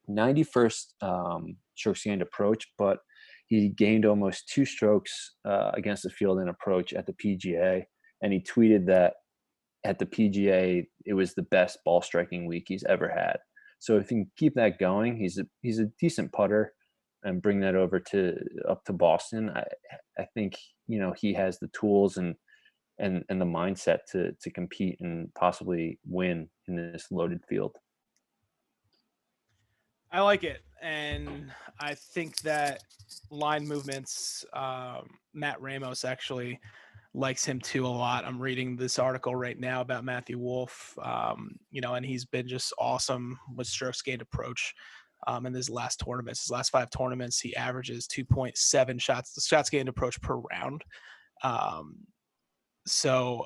91st 0.09 0.85
um, 1.01 1.55
strokes 1.75 2.03
gained 2.03 2.21
approach, 2.21 2.67
but 2.77 2.99
he 3.47 3.69
gained 3.69 4.05
almost 4.05 4.49
two 4.49 4.65
strokes 4.65 5.35
uh, 5.45 5.71
against 5.73 6.03
the 6.03 6.09
field 6.09 6.39
in 6.39 6.49
approach 6.49 6.93
at 6.93 7.05
the 7.05 7.13
PGA. 7.13 7.83
And 8.21 8.33
he 8.33 8.39
tweeted 8.39 8.85
that 8.87 9.15
at 9.85 9.99
the 9.99 10.05
PGA, 10.05 10.85
it 11.05 11.13
was 11.13 11.33
the 11.33 11.43
best 11.43 11.77
ball 11.85 12.01
striking 12.01 12.45
week 12.45 12.65
he's 12.67 12.85
ever 12.85 13.09
had. 13.09 13.37
So 13.83 13.97
if 13.97 14.07
he 14.07 14.15
can 14.15 14.31
keep 14.37 14.55
that 14.55 14.79
going, 14.79 15.17
he's 15.17 15.37
a 15.37 15.45
he's 15.61 15.79
a 15.79 15.91
decent 15.99 16.31
putter, 16.31 16.73
and 17.23 17.41
bring 17.41 17.59
that 17.59 17.75
over 17.75 17.99
to 17.99 18.37
up 18.65 18.85
to 18.85 18.93
Boston. 18.93 19.49
I 19.49 19.65
I 20.17 20.25
think 20.33 20.55
you 20.87 20.99
know 20.99 21.13
he 21.19 21.33
has 21.33 21.59
the 21.59 21.67
tools 21.77 22.15
and 22.15 22.33
and 22.97 23.25
and 23.27 23.41
the 23.41 23.45
mindset 23.45 24.05
to 24.13 24.31
to 24.41 24.51
compete 24.51 25.01
and 25.01 25.33
possibly 25.33 25.99
win 26.07 26.47
in 26.69 26.77
this 26.77 27.07
loaded 27.11 27.41
field. 27.49 27.75
I 30.13 30.21
like 30.21 30.45
it, 30.45 30.61
and 30.81 31.51
I 31.81 31.95
think 31.95 32.37
that 32.43 32.83
line 33.31 33.67
movements. 33.67 34.45
Um, 34.53 35.09
Matt 35.33 35.61
Ramos 35.61 36.05
actually 36.05 36.57
likes 37.13 37.45
him 37.45 37.59
too 37.59 37.85
a 37.85 37.87
lot. 37.87 38.25
I'm 38.25 38.39
reading 38.39 38.75
this 38.75 38.97
article 38.97 39.35
right 39.35 39.59
now 39.59 39.81
about 39.81 40.03
Matthew 40.03 40.39
Wolff. 40.39 40.97
Um, 41.01 41.55
you 41.71 41.81
know, 41.81 41.93
and 41.95 42.05
he's 42.05 42.25
been 42.25 42.47
just 42.47 42.73
awesome 42.79 43.39
with 43.55 43.67
strokes 43.67 44.01
gained 44.01 44.21
approach. 44.21 44.73
Um, 45.25 45.45
in 45.45 45.53
his 45.53 45.69
last 45.69 46.01
tournaments, 46.05 46.41
his 46.41 46.51
last 46.51 46.69
five 46.69 46.89
tournaments, 46.89 47.39
he 47.39 47.55
averages 47.55 48.07
2.7 48.07 48.99
shots, 48.99 49.33
the 49.33 49.41
shots 49.41 49.69
gained 49.69 49.87
approach 49.87 50.19
per 50.21 50.35
round. 50.35 50.83
Um, 51.43 51.99
so, 52.85 53.45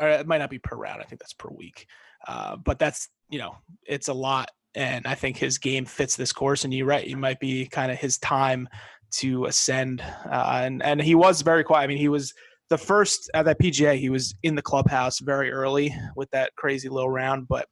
it 0.00 0.26
might 0.26 0.38
not 0.38 0.50
be 0.50 0.58
per 0.58 0.74
round. 0.74 1.00
I 1.00 1.04
think 1.04 1.20
that's 1.20 1.34
per 1.34 1.50
week. 1.50 1.86
Uh, 2.26 2.56
but 2.56 2.78
that's 2.78 3.08
you 3.30 3.38
know, 3.38 3.56
it's 3.86 4.08
a 4.08 4.12
lot 4.12 4.50
and 4.74 5.06
I 5.06 5.14
think 5.14 5.36
his 5.36 5.58
game 5.58 5.84
fits 5.84 6.16
this 6.16 6.32
course. 6.32 6.64
And 6.64 6.72
you're 6.72 6.86
right, 6.86 7.06
it 7.06 7.16
might 7.16 7.40
be 7.40 7.66
kind 7.66 7.92
of 7.92 7.98
his 7.98 8.18
time 8.18 8.68
to 9.12 9.46
ascend. 9.46 10.00
Uh, 10.00 10.62
and 10.64 10.82
and 10.82 11.00
he 11.00 11.14
was 11.14 11.42
very 11.42 11.64
quiet. 11.64 11.84
I 11.84 11.86
mean, 11.86 11.98
he 11.98 12.08
was 12.08 12.32
the 12.72 12.78
first 12.78 13.30
at 13.34 13.44
that 13.44 13.60
PGA. 13.60 13.98
He 13.98 14.08
was 14.08 14.34
in 14.42 14.54
the 14.54 14.62
clubhouse 14.62 15.18
very 15.18 15.52
early 15.52 15.94
with 16.16 16.30
that 16.30 16.54
crazy 16.56 16.88
little 16.88 17.10
round, 17.10 17.46
but. 17.48 17.66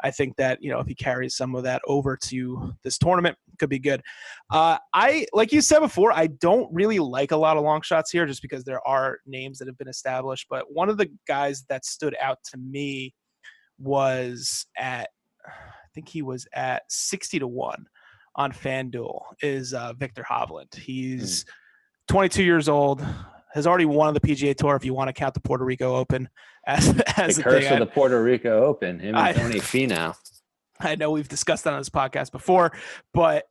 I 0.00 0.12
think 0.12 0.36
that 0.36 0.62
you 0.62 0.70
know 0.70 0.78
if 0.78 0.86
he 0.86 0.94
carries 0.94 1.34
some 1.34 1.56
of 1.56 1.64
that 1.64 1.82
over 1.84 2.16
to 2.28 2.72
this 2.84 2.98
tournament, 2.98 3.36
could 3.58 3.68
be 3.68 3.80
good. 3.80 4.00
Uh, 4.48 4.78
I 4.94 5.26
like 5.32 5.50
you 5.50 5.60
said 5.60 5.80
before, 5.80 6.12
I 6.12 6.28
don't 6.28 6.72
really 6.72 7.00
like 7.00 7.32
a 7.32 7.36
lot 7.36 7.56
of 7.56 7.64
long 7.64 7.82
shots 7.82 8.12
here, 8.12 8.24
just 8.24 8.40
because 8.40 8.62
there 8.62 8.80
are 8.86 9.18
names 9.26 9.58
that 9.58 9.66
have 9.66 9.76
been 9.76 9.88
established. 9.88 10.46
But 10.48 10.72
one 10.72 10.88
of 10.88 10.98
the 10.98 11.10
guys 11.26 11.64
that 11.68 11.84
stood 11.84 12.14
out 12.22 12.38
to 12.52 12.58
me 12.58 13.12
was 13.76 14.66
at 14.76 15.08
I 15.44 15.88
think 15.96 16.08
he 16.08 16.22
was 16.22 16.46
at 16.54 16.82
60 16.88 17.40
to 17.40 17.48
1 17.48 17.86
on 18.36 18.52
FanDuel 18.52 19.20
is 19.42 19.74
uh, 19.74 19.94
Viktor 19.94 20.24
Hovland. 20.30 20.76
He's 20.76 21.44
22 22.06 22.44
years 22.44 22.68
old, 22.68 23.04
has 23.52 23.66
already 23.66 23.84
won 23.86 24.08
on 24.08 24.14
the 24.14 24.20
PGA 24.20 24.54
Tour 24.56 24.76
if 24.76 24.84
you 24.84 24.94
want 24.94 25.08
to 25.08 25.12
count 25.12 25.34
the 25.34 25.40
Puerto 25.40 25.64
Rico 25.64 25.94
Open 25.96 26.28
as 26.66 26.88
as 27.16 27.36
The 27.36 27.42
a 27.42 27.44
curse 27.44 27.70
of 27.70 27.78
the 27.78 27.86
Puerto 27.86 28.22
Rico 28.22 28.64
Open. 28.64 28.98
Him 29.00 29.08
and 29.08 29.16
I- 29.18 29.32
Tony 29.32 29.54
Finau. 29.60 30.14
I 30.80 30.94
know 30.94 31.10
we've 31.10 31.28
discussed 31.28 31.64
that 31.64 31.72
on 31.72 31.80
this 31.80 31.88
podcast 31.88 32.30
before, 32.30 32.72
but 33.12 33.44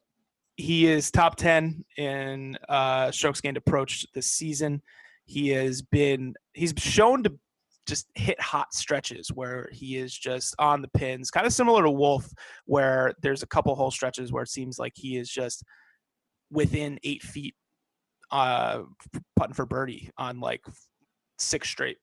he 0.55 0.87
is 0.87 1.11
top 1.11 1.35
10 1.35 1.83
in 1.97 2.57
uh, 2.69 3.11
strokes 3.11 3.41
gained 3.41 3.57
approach 3.57 4.07
this 4.13 4.27
season. 4.27 4.81
He 5.25 5.49
has 5.49 5.81
been, 5.81 6.35
he's 6.53 6.73
shown 6.77 7.23
to 7.23 7.37
just 7.85 8.07
hit 8.15 8.39
hot 8.39 8.73
stretches 8.73 9.29
where 9.29 9.69
he 9.73 9.97
is 9.97 10.13
just 10.17 10.55
on 10.57 10.81
the 10.81 10.87
pins, 10.89 11.29
kind 11.29 11.45
of 11.45 11.51
similar 11.53 11.83
to 11.83 11.91
Wolff, 11.91 12.29
where 12.65 13.13
there's 13.21 13.43
a 13.43 13.47
couple 13.47 13.75
hole 13.75 13.91
stretches 13.91 14.31
where 14.31 14.43
it 14.43 14.49
seems 14.49 14.79
like 14.79 14.93
he 14.95 15.17
is 15.17 15.29
just 15.29 15.63
within 16.49 16.97
eight 17.03 17.23
feet 17.23 17.55
uh, 18.31 18.83
putting 19.35 19.53
for 19.53 19.65
birdie 19.65 20.09
on 20.17 20.39
like 20.39 20.63
six 21.39 21.69
straight 21.69 21.97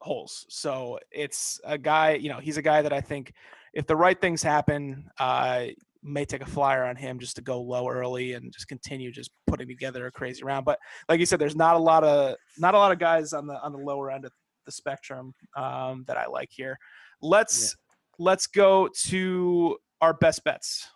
holes. 0.00 0.46
So 0.48 0.98
it's 1.10 1.60
a 1.64 1.78
guy, 1.78 2.14
you 2.14 2.28
know, 2.28 2.38
he's 2.38 2.56
a 2.56 2.62
guy 2.62 2.82
that 2.82 2.92
I 2.92 3.00
think 3.00 3.32
if 3.74 3.86
the 3.86 3.96
right 3.96 4.20
things 4.20 4.42
happen, 4.42 5.08
uh, 5.18 5.66
may 6.02 6.24
take 6.24 6.42
a 6.42 6.46
flyer 6.46 6.84
on 6.84 6.96
him 6.96 7.18
just 7.18 7.36
to 7.36 7.42
go 7.42 7.60
low 7.60 7.88
early 7.88 8.32
and 8.32 8.52
just 8.52 8.68
continue 8.68 9.12
just 9.12 9.30
putting 9.46 9.68
together 9.68 10.06
a 10.06 10.12
crazy 10.12 10.42
round. 10.42 10.64
But 10.64 10.78
like 11.08 11.20
you 11.20 11.26
said, 11.26 11.38
there's 11.38 11.56
not 11.56 11.76
a 11.76 11.78
lot 11.78 12.04
of 12.04 12.36
not 12.58 12.74
a 12.74 12.78
lot 12.78 12.92
of 12.92 12.98
guys 12.98 13.32
on 13.32 13.46
the 13.46 13.60
on 13.62 13.72
the 13.72 13.78
lower 13.78 14.10
end 14.10 14.24
of 14.24 14.32
the 14.66 14.72
spectrum 14.72 15.34
um, 15.56 16.04
that 16.06 16.16
I 16.16 16.26
like 16.26 16.48
here. 16.50 16.78
Let's 17.20 17.76
let's 18.18 18.46
go 18.46 18.88
to 19.06 19.76
our 20.00 20.14
best 20.14 20.42
bets. 20.44 20.88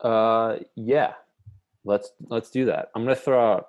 Uh, 0.00 0.58
yeah, 0.74 1.12
let's 1.84 2.10
let's 2.28 2.50
do 2.50 2.66
that. 2.66 2.88
I'm 2.94 3.02
gonna 3.02 3.16
throw 3.16 3.54
out. 3.54 3.66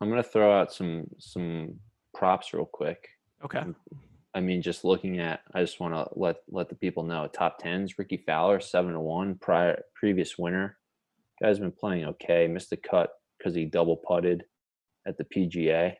I'm 0.00 0.08
gonna 0.08 0.22
throw 0.22 0.58
out 0.58 0.72
some 0.72 1.06
some 1.18 1.76
props 2.14 2.52
real 2.52 2.68
quick. 2.70 3.08
Okay. 3.44 3.64
I 4.36 4.40
mean, 4.40 4.62
just 4.62 4.84
looking 4.84 5.20
at, 5.20 5.42
I 5.54 5.60
just 5.60 5.78
want 5.78 5.94
to 5.94 6.08
let 6.18 6.36
let 6.48 6.68
the 6.68 6.74
people 6.74 7.04
know. 7.04 7.28
Top 7.28 7.58
tens: 7.58 7.98
Rickie 7.98 8.22
Fowler, 8.26 8.60
seven 8.60 8.92
to 8.92 9.00
one, 9.00 9.36
prior 9.36 9.82
previous 9.94 10.36
winner. 10.38 10.76
Guy's 11.42 11.58
been 11.58 11.72
playing 11.72 12.04
okay. 12.04 12.46
Missed 12.46 12.70
the 12.70 12.76
cut 12.76 13.10
because 13.38 13.54
he 13.54 13.64
double 13.64 13.96
putted 13.96 14.44
at 15.06 15.16
the 15.18 15.24
PGA. 15.24 15.94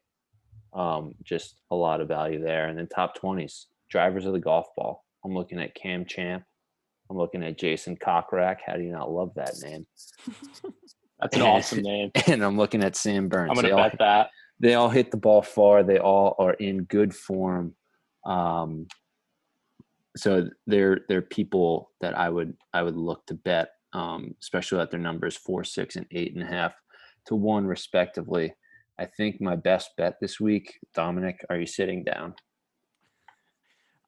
Um, 0.73 1.15
just 1.23 1.61
a 1.71 1.77
lot 1.77 2.01
of 2.01 2.09
value 2.09 2.43
there. 2.43 2.67
And 2.67 2.79
then 2.79 2.89
top 2.89 3.15
twenties: 3.15 3.67
drivers 3.89 4.27
of 4.27 4.33
the 4.33 4.41
golf 4.41 4.67
ball. 4.77 5.05
I'm 5.25 5.35
looking 5.35 5.61
at 5.61 5.75
Cam 5.75 6.05
Champ. 6.05 6.45
I'm 7.11 7.17
looking 7.17 7.45
at 7.45 7.59
Jason 7.59 7.97
Kokrak. 7.97 8.59
How 8.67 8.75
do 8.77 8.83
you 8.83 8.93
not 8.93 9.13
love 9.13 9.33
that 9.37 9.55
name? 9.63 9.87
That's 11.25 11.37
an 11.37 11.43
awesome 11.43 11.83
name. 11.83 12.11
And 12.27 12.45
I'm 12.45 12.57
looking 12.59 12.83
at 12.85 12.97
Sam 12.97 13.29
Burns. 13.29 13.51
I'm 13.51 13.57
They 13.63 13.71
gonna 13.71 13.83
all- 13.83 13.89
bet 13.91 13.99
that. 13.99 14.31
they 14.61 14.75
all 14.75 14.91
hit 14.91 15.11
the 15.11 15.17
ball 15.17 15.43
far. 15.43 15.83
They 15.83 15.99
all 15.99 16.37
are 16.39 16.53
in 16.55 16.85
good 16.85 17.15
form. 17.15 17.75
Um, 18.27 18.87
so 20.17 20.49
they're 20.67 21.01
they're 21.09 21.23
people 21.23 21.91
that 22.01 22.17
I 22.17 22.29
would 22.29 22.55
I 22.73 22.83
would 22.83 22.97
look 22.97 23.27
to 23.27 23.35
bet, 23.35 23.71
um, 23.95 24.35
especially 24.43 24.81
at 24.81 24.91
their 24.91 25.01
numbers 25.01 25.37
four, 25.37 25.65
six, 25.65 25.97
and 25.97 26.07
eight 26.11 26.35
and 26.35 26.43
a 26.43 26.47
half 26.47 26.75
to 27.27 27.35
one 27.35 27.67
respectively. 27.67 28.55
I 28.99 29.07
think 29.07 29.41
my 29.41 29.57
best 29.57 29.91
bet 29.97 30.17
this 30.21 30.39
week, 30.39 30.79
Dominic, 30.95 31.45
are 31.51 31.57
you 31.57 31.67
sitting 31.67 32.05
down? 32.05 32.35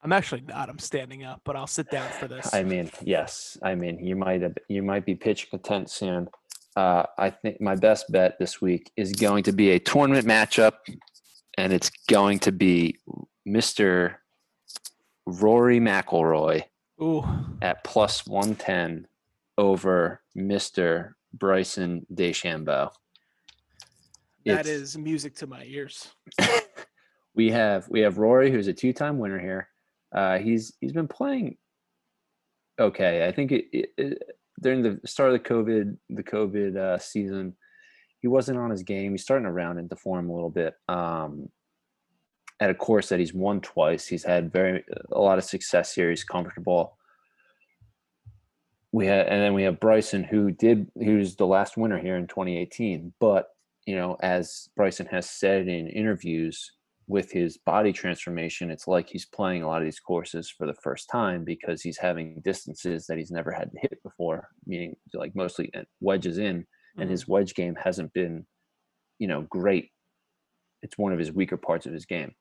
I'm 0.03 0.13
actually 0.13 0.41
not. 0.41 0.69
I'm 0.69 0.79
standing 0.79 1.25
up, 1.25 1.41
but 1.43 1.55
I'll 1.57 1.67
sit 1.67 1.89
down 1.89 2.07
for 2.11 2.27
this. 2.29 2.53
I 2.53 2.63
mean, 2.63 2.89
yes. 3.01 3.57
I 3.61 3.75
mean, 3.75 3.99
you 3.99 4.15
might 4.15 4.41
have, 4.43 4.53
you 4.69 4.81
might 4.83 5.05
be 5.05 5.15
pitching 5.15 5.49
a 5.53 5.57
tent 5.57 5.89
soon. 5.89 6.29
Uh, 6.77 7.07
I 7.17 7.31
think 7.31 7.59
my 7.59 7.73
best 7.73 8.05
bet 8.11 8.37
this 8.37 8.61
week 8.61 8.91
is 8.95 9.11
going 9.11 9.41
to 9.45 9.51
be 9.51 9.71
a 9.71 9.79
tournament 9.79 10.27
matchup, 10.27 10.73
and 11.57 11.73
it's 11.73 11.89
going 12.07 12.37
to 12.41 12.51
be 12.51 12.99
Mr. 13.47 14.13
Rory 15.25 15.79
McIlroy 15.79 16.61
Ooh, 17.01 17.25
at 17.63 17.83
plus 17.83 18.27
one 18.27 18.53
ten 18.53 19.07
over 19.57 20.21
Mr. 20.37 21.13
Bryson 21.33 22.05
DeChambeau. 22.13 22.91
that 24.45 24.59
It's- 24.59 24.67
is 24.67 24.97
music 24.99 25.33
to 25.37 25.47
my 25.47 25.63
ears. 25.63 26.09
we 27.33 27.49
have 27.49 27.89
we 27.89 28.01
have 28.01 28.19
Rory, 28.19 28.51
who's 28.51 28.67
a 28.67 28.73
two-time 28.73 29.17
winner 29.17 29.39
here. 29.39 29.67
Uh, 30.11 30.37
he's 30.37 30.73
he's 30.79 30.93
been 30.93 31.07
playing 31.07 31.57
okay. 32.79 33.25
I 33.27 33.31
think 33.31 33.51
it, 33.51 33.65
it, 33.73 33.93
it, 33.97 34.36
during 34.59 34.81
the 34.81 34.99
start 35.05 35.33
of 35.33 35.33
the 35.33 35.49
COVID 35.49 35.97
the 36.09 36.23
COVID 36.23 36.75
uh, 36.75 36.97
season, 36.97 37.55
he 38.19 38.27
wasn't 38.27 38.57
on 38.57 38.69
his 38.69 38.83
game. 38.83 39.11
He's 39.11 39.23
starting 39.23 39.45
to 39.45 39.51
round 39.51 39.79
into 39.79 39.95
form 39.95 40.29
a 40.29 40.33
little 40.33 40.49
bit. 40.49 40.73
Um, 40.87 41.49
at 42.59 42.71
a 42.71 42.75
course 42.75 43.09
that 43.09 43.19
he's 43.19 43.33
won 43.33 43.61
twice, 43.61 44.07
he's 44.07 44.23
had 44.23 44.51
very 44.51 44.83
a 45.11 45.19
lot 45.19 45.37
of 45.37 45.43
success 45.43 45.93
here. 45.93 46.09
He's 46.09 46.23
comfortable. 46.23 46.97
We 48.91 49.05
had, 49.05 49.27
and 49.27 49.41
then 49.41 49.53
we 49.53 49.63
have 49.63 49.79
Bryson, 49.79 50.23
who 50.23 50.49
did, 50.49 50.89
who's 50.95 51.35
the 51.35 51.45
last 51.45 51.77
winner 51.77 51.99
here 51.99 52.15
in 52.15 52.25
2018. 52.25 53.13
But 53.19 53.49
you 53.85 53.95
know, 53.95 54.17
as 54.21 54.69
Bryson 54.75 55.05
has 55.07 55.29
said 55.29 55.67
in 55.67 55.87
interviews, 55.87 56.71
with 57.07 57.31
his 57.31 57.57
body 57.57 57.93
transformation, 57.93 58.69
it's 58.69 58.87
like 58.87 59.09
he's 59.09 59.25
playing 59.25 59.63
a 59.63 59.67
lot 59.67 59.81
of 59.81 59.85
these 59.85 59.99
courses 59.99 60.49
for 60.49 60.67
the 60.67 60.73
first 60.73 61.09
time 61.09 61.45
because 61.45 61.81
he's 61.81 61.97
having 61.97 62.41
distances 62.43 63.07
that 63.07 63.17
he's 63.17 63.31
never 63.31 63.51
had 63.51 63.71
to 63.71 63.79
hit 63.79 63.97
before, 64.03 64.49
meaning 64.65 64.95
like 65.13 65.33
mostly 65.33 65.71
uh, 65.73 65.83
wedges 66.01 66.37
in, 66.37 66.65
and 66.97 67.09
his 67.09 67.27
wedge 67.27 67.53
game 67.53 67.75
hasn't 67.75 68.11
been, 68.13 68.45
you 69.19 69.27
know, 69.27 69.41
great. 69.49 69.89
It's 70.81 70.97
one 70.97 71.13
of 71.13 71.19
his 71.19 71.31
weaker 71.31 71.57
parts 71.57 71.85
of 71.85 71.93
his 71.93 72.05
game. 72.05 72.33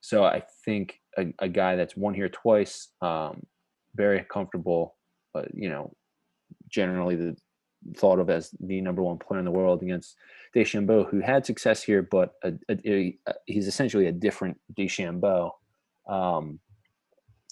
So 0.00 0.24
I 0.24 0.42
think 0.64 0.98
a, 1.18 1.26
a 1.40 1.48
guy 1.48 1.76
that's 1.76 1.96
won 1.96 2.14
here 2.14 2.28
twice, 2.28 2.88
um, 3.02 3.42
very 3.94 4.24
comfortable, 4.30 4.96
but 5.34 5.48
you 5.52 5.68
know, 5.68 5.92
generally 6.70 7.16
the 7.16 7.36
thought 7.94 8.18
of 8.18 8.30
as 8.30 8.50
the 8.60 8.80
number 8.80 9.02
one 9.02 9.18
player 9.18 9.38
in 9.38 9.44
the 9.44 9.50
world 9.50 9.82
against 9.82 10.16
DeChambeau, 10.54 11.08
who 11.08 11.20
had 11.20 11.44
success 11.44 11.82
here, 11.82 12.02
but 12.02 12.34
a, 12.42 12.52
a, 12.68 12.78
a, 12.86 13.18
he's 13.46 13.66
essentially 13.66 14.06
a 14.06 14.12
different 14.12 14.58
DeChambeau. 14.74 15.52
Um, 16.08 16.60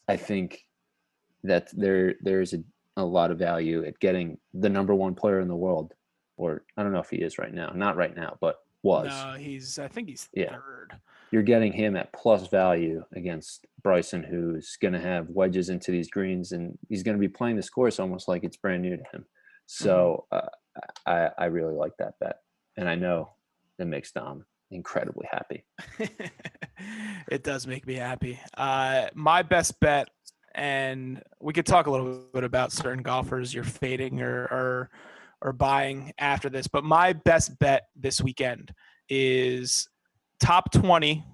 I 0.09 0.17
think 0.17 0.65
that 1.43 1.69
there 1.73 2.15
there's 2.21 2.55
a, 2.55 2.63
a 2.97 3.05
lot 3.05 3.31
of 3.31 3.39
value 3.39 3.85
at 3.85 3.99
getting 3.99 4.39
the 4.53 4.69
number 4.69 4.95
one 4.95 5.15
player 5.15 5.41
in 5.41 5.49
the 5.49 5.57
world, 5.57 5.93
or 6.37 6.65
I 6.77 6.83
don't 6.83 6.93
know 6.93 7.01
if 7.01 7.11
he 7.11 7.17
is 7.17 7.39
right 7.39 7.53
now, 7.53 7.71
not 7.75 7.97
right 7.97 8.17
now, 8.17 8.37
but 8.41 8.61
was. 8.83 9.09
No, 9.09 9.35
he's. 9.39 9.79
I 9.79 9.89
think 9.89 10.09
he's 10.09 10.29
Yeah. 10.35 10.51
third. 10.51 10.93
You're 11.31 11.43
getting 11.43 11.73
him 11.73 11.97
at 11.97 12.13
plus 12.13 12.47
value 12.49 13.05
against 13.17 13.67
Bryson, 13.83 14.23
who's 14.23 14.77
going 14.81 14.95
to 14.95 15.01
have 15.01 15.29
wedges 15.31 15.69
into 15.69 15.91
these 15.91 16.09
greens, 16.09 16.53
and 16.53 16.79
he's 16.89 17.03
going 17.03 17.17
to 17.17 17.21
be 17.21 17.29
playing 17.29 17.57
this 17.57 17.71
course 17.71 17.99
almost 17.99 18.29
like 18.29 18.45
it's 18.45 18.57
brand 18.57 18.83
new 18.83 18.97
to 18.97 19.03
him. 19.13 19.25
So 19.67 20.27
uh, 20.31 20.49
I, 21.07 21.31
I 21.39 21.45
really 21.47 21.75
like 21.75 21.93
that 21.99 22.15
bet, 22.21 22.37
and 22.77 22.89
I 22.89 22.95
know 22.95 23.31
it 23.79 23.87
makes 23.87 24.13
Dom 24.13 24.45
incredibly 24.71 25.27
happy. 25.31 25.65
it 27.31 27.43
does 27.45 27.67
make 27.67 27.87
me 27.87 27.95
happy. 27.95 28.39
Uh, 28.57 29.07
my 29.15 29.43
best 29.43 29.79
bet, 29.81 30.09
and 30.55 31.23
we 31.41 31.53
could 31.53 31.67
talk 31.67 31.87
a 31.87 31.91
little 31.91 32.25
bit 32.33 32.45
about 32.45 32.73
certain 32.73 33.03
golfers 33.03 33.55
you're 33.55 33.65
fading 33.65 34.21
or 34.21 34.45
or 34.45 34.91
or 35.41 35.53
buying 35.53 36.13
after 36.19 36.49
this. 36.49 36.67
But 36.67 36.85
my 36.85 37.13
best 37.13 37.59
bet 37.59 37.85
this 37.97 38.21
weekend 38.21 38.73
is 39.09 39.89
top 40.41 40.73
twenty, 40.73 41.25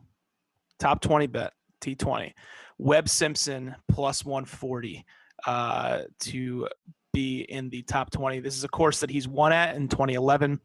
top 0.79 1.01
twenty 1.01 1.27
bet 1.27 1.53
T 1.81 1.95
twenty, 1.95 2.35
Webb 2.79 3.09
Simpson 3.09 3.75
plus 3.91 4.25
one 4.25 4.45
forty 4.45 5.05
uh, 5.47 6.03
to 6.21 6.69
be 7.13 7.43
in 7.43 7.71
the 7.71 7.83
top 7.83 8.11
20. 8.11 8.41
This 8.41 8.57
is 8.57 8.65
a 8.65 8.69
course 8.69 9.01
that 9.01 9.11
he's 9.11 9.29
won 9.29 9.53
at 9.53 9.77
in 9.77 9.89
2011. 9.89 10.61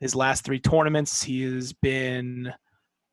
His 0.00 0.14
last 0.14 0.44
three 0.44 0.60
tournaments, 0.60 1.22
he 1.22 1.42
has 1.42 1.72
been 1.72 2.52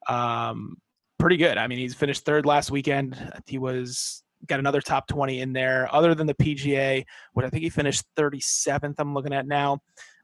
um, 0.08 0.78
pretty 1.20 1.38
good. 1.38 1.58
I 1.58 1.68
mean, 1.68 1.80
he's 1.80 1.96
finished 1.96 2.26
third 2.26 2.46
last 2.46 2.72
weekend. 2.72 3.18
He 3.46 3.58
was 3.58 4.24
got 4.48 4.60
another 4.60 4.82
top 4.82 5.08
20 5.08 5.40
in 5.40 5.54
there. 5.54 5.88
Other 5.94 6.14
than 6.14 6.28
the 6.28 6.34
PGA, 6.34 7.06
what 7.32 7.46
I 7.46 7.50
think 7.50 7.64
he 7.64 7.70
finished 7.70 8.04
37th. 8.18 8.96
I'm 8.98 9.14
looking 9.14 9.34
at 9.34 9.48
now. 9.48 9.80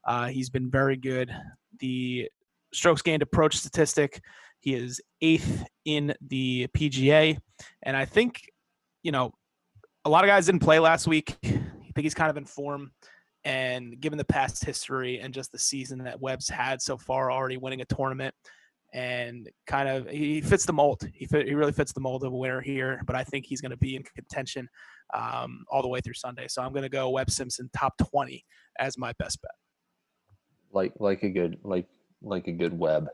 Uh, 0.05 0.27
he's 0.27 0.49
been 0.49 0.69
very 0.69 0.97
good. 0.97 1.33
The 1.79 2.29
strokes 2.73 3.01
gained 3.01 3.21
approach 3.21 3.55
statistic, 3.55 4.21
he 4.59 4.73
is 4.73 5.01
eighth 5.21 5.63
in 5.85 6.13
the 6.21 6.67
PGA, 6.75 7.37
and 7.83 7.95
I 7.95 8.05
think 8.05 8.41
you 9.03 9.11
know 9.11 9.31
a 10.05 10.09
lot 10.09 10.23
of 10.23 10.27
guys 10.27 10.45
didn't 10.45 10.61
play 10.61 10.79
last 10.79 11.07
week. 11.07 11.37
Think 11.99 12.05
he's 12.05 12.13
kind 12.13 12.29
of 12.29 12.37
in 12.37 12.45
form. 12.45 12.91
And 13.43 13.99
given 13.99 14.17
the 14.17 14.23
past 14.23 14.63
history 14.63 15.19
and 15.19 15.33
just 15.33 15.51
the 15.51 15.59
season 15.59 16.01
that 16.05 16.21
Webb's 16.21 16.47
had 16.47 16.81
so 16.81 16.97
far, 16.97 17.29
already 17.29 17.57
winning 17.57 17.81
a 17.81 17.85
tournament, 17.85 18.33
and 18.93 19.49
kind 19.67 19.89
of 19.89 20.07
he 20.07 20.39
fits 20.39 20.65
the 20.65 20.71
mold. 20.71 21.05
He 21.13 21.25
fit, 21.25 21.45
he 21.45 21.55
really 21.55 21.73
fits 21.73 21.91
the 21.91 21.99
mold 21.99 22.23
of 22.23 22.31
a 22.31 22.37
winner 22.37 22.61
here. 22.61 23.01
But 23.05 23.17
I 23.17 23.25
think 23.25 23.45
he's 23.45 23.59
going 23.59 23.71
to 23.71 23.77
be 23.77 23.97
in 23.97 24.03
contention 24.15 24.69
um, 25.13 25.65
all 25.69 25.81
the 25.81 25.89
way 25.89 25.99
through 25.99 26.13
Sunday. 26.13 26.47
So 26.47 26.61
I'm 26.61 26.71
going 26.71 26.83
to 26.83 26.89
go 26.89 27.09
Webb 27.09 27.31
Simpson 27.31 27.69
top 27.75 27.95
20 27.97 28.45
as 28.79 28.97
my 28.97 29.11
best 29.19 29.41
bet. 29.41 29.51
Like 30.71 30.93
like 30.99 31.23
a 31.23 31.29
good 31.29 31.57
like 31.63 31.87
like 32.21 32.47
a 32.47 32.53
good 32.53 32.79
web. 32.79 33.09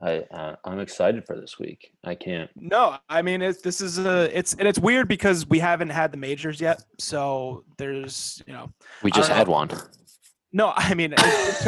I 0.00 0.18
uh, 0.30 0.56
I'm 0.64 0.78
excited 0.78 1.26
for 1.26 1.40
this 1.40 1.58
week. 1.58 1.92
I 2.04 2.14
can't. 2.14 2.50
No, 2.56 2.96
I 3.08 3.22
mean 3.22 3.42
it's 3.42 3.62
this 3.62 3.80
is 3.80 3.98
a 3.98 4.36
it's 4.36 4.54
and 4.54 4.68
it's 4.68 4.78
weird 4.78 5.08
because 5.08 5.46
we 5.46 5.58
haven't 5.58 5.90
had 5.90 6.12
the 6.12 6.16
majors 6.18 6.60
yet. 6.60 6.84
So 6.98 7.64
there's 7.78 8.42
you 8.46 8.52
know 8.52 8.72
We 9.02 9.10
just 9.10 9.30
had 9.30 9.48
know. 9.48 9.54
one. 9.54 9.70
No, 10.50 10.72
I 10.74 10.94
mean, 10.94 11.14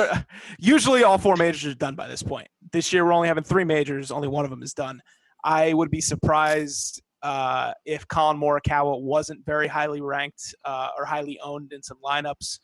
usually 0.59 1.05
all 1.05 1.19
four 1.19 1.37
majors 1.37 1.67
are 1.67 1.75
done 1.75 1.97
by 1.97 2.09
this 2.09 2.23
point. 2.23 2.49
This 2.73 2.93
year 2.93 3.05
we're 3.05 3.13
only 3.13 3.29
having 3.29 3.45
three 3.45 3.65
majors. 3.65 4.11
Only 4.11 4.29
one 4.29 4.45
of 4.45 4.51
them 4.51 4.63
is 4.63 4.73
done. 4.73 5.03
I 5.45 5.75
would 5.75 5.91
be 5.91 6.01
surprised 6.01 7.03
uh, 7.23 7.73
if 7.85 8.09
Collin 8.09 8.39
Morikawa 8.39 9.01
wasn't 9.03 9.45
very 9.45 9.67
highly 9.67 10.01
ranked 10.01 10.55
uh, 10.65 10.89
or 10.97 11.05
highly 11.05 11.39
owned 11.41 11.73
in 11.73 11.83
some 11.83 11.99
lineups. 12.03 12.59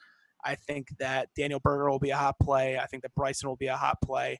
I 0.44 0.54
think 0.54 0.88
that 0.98 1.28
Daniel 1.36 1.60
Berger 1.60 1.90
will 1.90 1.98
be 1.98 2.10
a 2.10 2.16
hot 2.16 2.36
play. 2.40 2.78
I 2.78 2.86
think 2.86 3.02
that 3.02 3.14
Bryson 3.14 3.48
will 3.48 3.56
be 3.56 3.66
a 3.66 3.76
hot 3.76 3.98
play. 4.02 4.38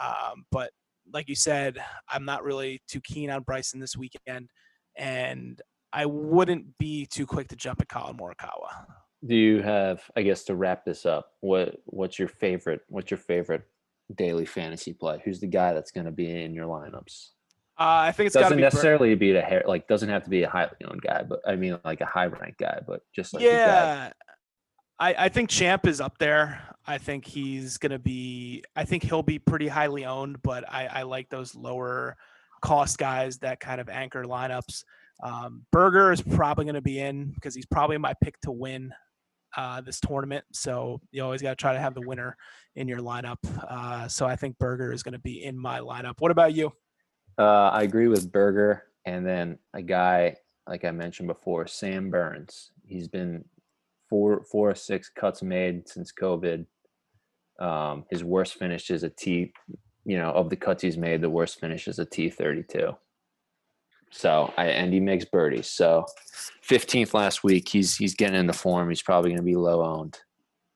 Um, 0.00 0.44
but 0.50 0.70
like 1.12 1.28
you 1.28 1.34
said, 1.34 1.78
I'm 2.08 2.24
not 2.24 2.44
really 2.44 2.82
too 2.88 3.00
keen 3.00 3.30
on 3.30 3.42
Bryson 3.42 3.80
this 3.80 3.96
weekend, 3.96 4.48
and 4.96 5.60
I 5.92 6.06
wouldn't 6.06 6.78
be 6.78 7.06
too 7.06 7.26
quick 7.26 7.48
to 7.48 7.56
jump 7.56 7.80
at 7.80 7.88
Collin 7.88 8.16
Morikawa. 8.16 8.86
Do 9.26 9.34
you 9.34 9.62
have? 9.62 10.02
I 10.16 10.22
guess 10.22 10.44
to 10.44 10.54
wrap 10.54 10.84
this 10.84 11.06
up, 11.06 11.30
what 11.40 11.76
what's 11.84 12.18
your 12.18 12.28
favorite? 12.28 12.80
What's 12.88 13.10
your 13.10 13.18
favorite 13.18 13.62
daily 14.14 14.44
fantasy 14.44 14.92
play? 14.92 15.20
Who's 15.24 15.40
the 15.40 15.46
guy 15.46 15.72
that's 15.72 15.90
going 15.90 16.06
to 16.06 16.12
be 16.12 16.42
in 16.42 16.54
your 16.54 16.66
lineups? 16.66 17.28
Uh, 17.78 18.06
I 18.06 18.12
think 18.12 18.28
it's 18.28 18.34
got 18.34 18.40
to 18.40 18.44
doesn't 18.44 18.58
be 18.58 18.62
necessarily 18.62 19.14
be 19.14 19.32
the 19.32 19.40
hair. 19.40 19.64
Like 19.66 19.88
doesn't 19.88 20.08
have 20.08 20.24
to 20.24 20.30
be 20.30 20.42
a 20.42 20.48
highly 20.48 20.70
owned 20.88 21.02
guy, 21.02 21.22
but 21.22 21.40
I 21.46 21.56
mean 21.56 21.78
like 21.84 22.00
a 22.00 22.06
high 22.06 22.26
ranked 22.26 22.58
guy, 22.58 22.80
but 22.86 23.00
just 23.14 23.34
like 23.34 23.42
yeah. 23.42 24.12
I, 24.98 25.14
I 25.18 25.28
think 25.28 25.50
Champ 25.50 25.86
is 25.86 26.00
up 26.00 26.18
there. 26.18 26.60
I 26.86 26.98
think 26.98 27.24
he's 27.24 27.78
gonna 27.78 27.98
be. 27.98 28.62
I 28.76 28.84
think 28.84 29.02
he'll 29.02 29.22
be 29.22 29.38
pretty 29.38 29.68
highly 29.68 30.04
owned, 30.04 30.42
but 30.42 30.64
I, 30.70 30.86
I 30.86 31.02
like 31.02 31.28
those 31.30 31.54
lower 31.54 32.16
cost 32.60 32.98
guys 32.98 33.38
that 33.38 33.60
kind 33.60 33.80
of 33.80 33.88
anchor 33.88 34.24
lineups. 34.24 34.84
Um, 35.22 35.64
Berger 35.72 36.12
is 36.12 36.20
probably 36.20 36.66
gonna 36.66 36.80
be 36.80 37.00
in 37.00 37.32
because 37.34 37.54
he's 37.54 37.66
probably 37.66 37.98
my 37.98 38.14
pick 38.22 38.40
to 38.42 38.52
win 38.52 38.92
uh, 39.56 39.80
this 39.80 40.00
tournament. 40.00 40.44
So 40.52 41.00
you 41.10 41.24
always 41.24 41.42
got 41.42 41.50
to 41.50 41.56
try 41.56 41.72
to 41.72 41.80
have 41.80 41.94
the 41.94 42.06
winner 42.06 42.36
in 42.76 42.88
your 42.88 42.98
lineup. 42.98 43.38
Uh, 43.68 44.08
so 44.08 44.26
I 44.26 44.36
think 44.36 44.58
Berger 44.58 44.92
is 44.92 45.02
gonna 45.02 45.18
be 45.18 45.42
in 45.42 45.58
my 45.58 45.80
lineup. 45.80 46.14
What 46.18 46.30
about 46.30 46.54
you? 46.54 46.72
Uh, 47.38 47.70
I 47.72 47.82
agree 47.82 48.08
with 48.08 48.30
Berger, 48.30 48.84
and 49.04 49.26
then 49.26 49.58
a 49.72 49.82
guy 49.82 50.36
like 50.66 50.84
I 50.84 50.90
mentioned 50.90 51.28
before, 51.28 51.66
Sam 51.66 52.10
Burns. 52.10 52.70
He's 52.86 53.08
been 53.08 53.44
four, 54.14 54.44
four 54.44 54.70
or 54.70 54.76
six 54.76 55.08
cuts 55.08 55.42
made 55.42 55.88
since 55.88 56.12
COVID. 56.12 56.64
Um, 57.58 58.04
his 58.12 58.22
worst 58.22 58.54
finish 58.54 58.90
is 58.90 59.02
a 59.02 59.10
T. 59.10 59.52
You 60.04 60.18
know, 60.18 60.30
of 60.30 60.50
the 60.50 60.56
cuts 60.56 60.82
he's 60.82 60.96
made, 60.96 61.20
the 61.20 61.28
worst 61.28 61.58
finish 61.58 61.88
is 61.88 61.98
a 61.98 62.04
T 62.04 62.30
thirty-two. 62.30 62.96
So 64.12 64.54
I 64.56 64.66
and 64.66 64.92
he 64.92 65.00
makes 65.00 65.24
birdies. 65.24 65.68
So 65.68 66.06
fifteenth 66.62 67.12
last 67.12 67.42
week, 67.42 67.68
he's 67.68 67.96
he's 67.96 68.14
getting 68.14 68.38
into 68.38 68.52
form. 68.52 68.88
He's 68.88 69.02
probably 69.02 69.30
going 69.30 69.38
to 69.38 69.42
be 69.42 69.56
low 69.56 69.84
owned. 69.84 70.16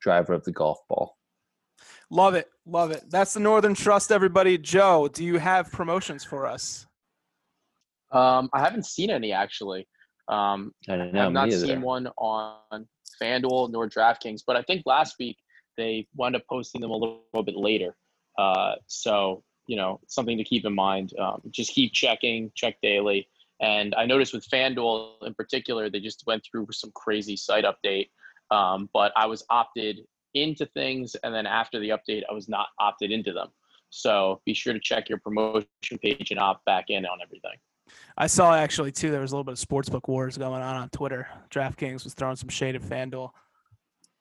Driver 0.00 0.32
of 0.32 0.42
the 0.42 0.50
golf 0.52 0.80
ball. 0.88 1.16
Love 2.10 2.34
it, 2.34 2.48
love 2.66 2.90
it. 2.90 3.04
That's 3.08 3.34
the 3.34 3.40
Northern 3.40 3.74
Trust, 3.74 4.10
everybody. 4.10 4.58
Joe, 4.58 5.08
do 5.12 5.24
you 5.24 5.38
have 5.38 5.70
promotions 5.70 6.24
for 6.24 6.44
us? 6.44 6.86
Um, 8.10 8.50
I 8.52 8.58
haven't 8.58 8.86
seen 8.86 9.10
any 9.10 9.30
actually. 9.30 9.86
Um, 10.26 10.72
I 10.88 10.96
don't 10.96 11.08
I 11.08 11.10
know. 11.12 11.22
have 11.22 11.32
not 11.32 11.48
me 11.48 11.56
seen 11.56 11.80
one 11.80 12.08
on 12.18 12.86
FanDuel 13.20 13.70
nor 13.70 13.88
DraftKings, 13.88 14.42
but 14.46 14.56
I 14.56 14.62
think 14.62 14.82
last 14.86 15.16
week 15.18 15.38
they 15.76 16.06
wound 16.16 16.36
up 16.36 16.42
posting 16.48 16.80
them 16.80 16.90
a 16.90 16.96
little, 16.96 17.22
little 17.32 17.44
bit 17.44 17.56
later. 17.56 17.96
Uh, 18.38 18.74
so 18.86 19.42
you 19.68 19.76
know, 19.76 20.00
something 20.08 20.36
to 20.38 20.44
keep 20.44 20.64
in 20.64 20.74
mind. 20.74 21.12
Um, 21.18 21.42
just 21.50 21.72
keep 21.72 21.92
checking, 21.92 22.50
check 22.56 22.80
daily. 22.82 23.28
And 23.60 23.94
I 23.94 24.06
noticed 24.06 24.32
with 24.32 24.48
FanDuel 24.48 25.26
in 25.26 25.34
particular, 25.34 25.90
they 25.90 26.00
just 26.00 26.24
went 26.26 26.42
through 26.44 26.66
some 26.72 26.90
crazy 26.94 27.36
site 27.36 27.64
update. 27.64 28.08
Um, 28.50 28.88
but 28.92 29.12
I 29.14 29.26
was 29.26 29.44
opted 29.50 30.00
into 30.34 30.66
things, 30.66 31.16
and 31.22 31.34
then 31.34 31.46
after 31.46 31.78
the 31.78 31.90
update, 31.90 32.22
I 32.30 32.32
was 32.32 32.48
not 32.48 32.68
opted 32.80 33.10
into 33.10 33.32
them. 33.32 33.48
So 33.90 34.40
be 34.44 34.54
sure 34.54 34.72
to 34.72 34.80
check 34.80 35.08
your 35.08 35.18
promotion 35.18 35.66
page 36.02 36.30
and 36.30 36.40
opt 36.40 36.64
back 36.64 36.86
in 36.88 37.04
on 37.04 37.18
everything. 37.22 37.58
I 38.16 38.26
saw 38.26 38.54
actually 38.54 38.92
too. 38.92 39.10
There 39.10 39.20
was 39.20 39.32
a 39.32 39.34
little 39.36 39.44
bit 39.44 39.60
of 39.60 39.68
sportsbook 39.68 40.08
wars 40.08 40.36
going 40.38 40.62
on 40.62 40.76
on 40.76 40.88
Twitter. 40.90 41.28
DraftKings 41.50 42.04
was 42.04 42.14
throwing 42.14 42.36
some 42.36 42.48
shade 42.48 42.74
at 42.74 42.82
FanDuel. 42.82 43.30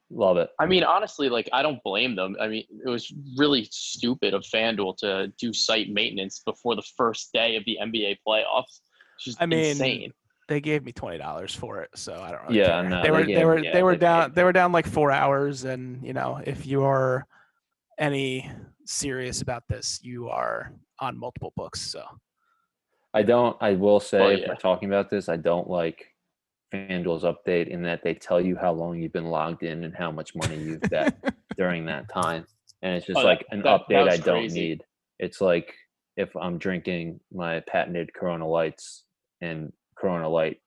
Love 0.09 0.37
it. 0.37 0.49
I 0.59 0.65
mean, 0.65 0.83
honestly, 0.85 1.27
like 1.27 1.49
I 1.51 1.61
don't 1.61 1.83
blame 1.83 2.15
them. 2.15 2.35
I 2.39 2.47
mean, 2.47 2.63
it 2.85 2.89
was 2.89 3.11
really 3.37 3.67
stupid 3.71 4.33
of 4.33 4.43
FanDuel 4.43 4.97
to 4.97 5.27
do 5.37 5.51
site 5.51 5.89
maintenance 5.89 6.41
before 6.45 6.75
the 6.75 6.83
first 6.95 7.33
day 7.33 7.57
of 7.57 7.65
the 7.65 7.77
NBA 7.81 8.17
playoffs. 8.25 8.79
It's 9.15 9.25
just 9.25 9.41
I 9.41 9.45
mean, 9.45 9.65
insane. 9.65 10.11
They 10.47 10.61
gave 10.61 10.85
me 10.85 10.93
twenty 10.93 11.17
dollars 11.17 11.53
for 11.53 11.81
it, 11.81 11.89
so 11.95 12.21
I 12.21 12.31
don't. 12.31 12.41
Really 12.43 12.59
Yeah, 12.59 12.81
care. 12.81 12.89
no, 12.89 13.01
they 13.01 13.07
they 13.07 13.11
were 13.11 13.25
gave- 13.25 13.35
they 13.35 13.45
were 13.45 13.59
yeah, 13.59 13.73
they 13.73 13.83
were 13.83 13.91
they 13.93 13.97
down 13.97 14.31
they 14.33 14.43
were 14.45 14.53
down 14.53 14.71
like 14.71 14.87
four 14.87 15.11
hours, 15.11 15.65
and 15.65 16.01
you 16.05 16.13
know 16.13 16.39
if 16.45 16.65
you 16.65 16.85
are 16.85 17.27
any 17.99 18.49
serious 18.85 19.41
about 19.41 19.63
this, 19.67 19.99
you 20.03 20.29
are 20.29 20.71
on 20.99 21.17
multiple 21.19 21.51
books. 21.57 21.81
So 21.81 22.05
I 23.17 23.23
don't. 23.23 23.57
I 23.61 23.73
will 23.73 23.99
say, 23.99 24.19
Well, 24.19 24.29
if 24.29 24.47
we're 24.47 24.55
talking 24.55 24.89
about 24.89 25.09
this, 25.09 25.27
I 25.29 25.37
don't 25.37 25.69
like 25.69 26.05
FanDuel's 26.73 27.23
update 27.23 27.67
in 27.69 27.81
that 27.83 28.01
they 28.03 28.13
tell 28.13 28.39
you 28.39 28.55
how 28.55 28.73
long 28.73 28.99
you've 28.99 29.13
been 29.13 29.25
logged 29.31 29.63
in 29.63 29.83
and 29.83 29.95
how 29.95 30.11
much 30.11 30.35
money 30.35 30.57
you've 30.57 30.81
bet 30.81 31.15
during 31.57 31.85
that 31.85 32.09
time, 32.09 32.45
and 32.81 32.95
it's 32.95 33.05
just 33.07 33.19
Oh, 33.19 33.23
like 33.23 33.45
an 33.51 33.61
that- 33.63 33.81
update 33.89 34.09
I 34.09 34.17
don't 34.17 34.41
crazy. 34.41 34.59
need. 34.59 34.83
It's 35.19 35.41
like 35.41 35.73
if 36.15 36.35
I'm 36.35 36.57
drinking 36.57 37.19
my 37.33 37.61
patented 37.67 38.13
Corona 38.13 38.47
Lights, 38.47 39.05
and 39.41 39.71
Corona 39.97 40.29
Light 40.29 40.57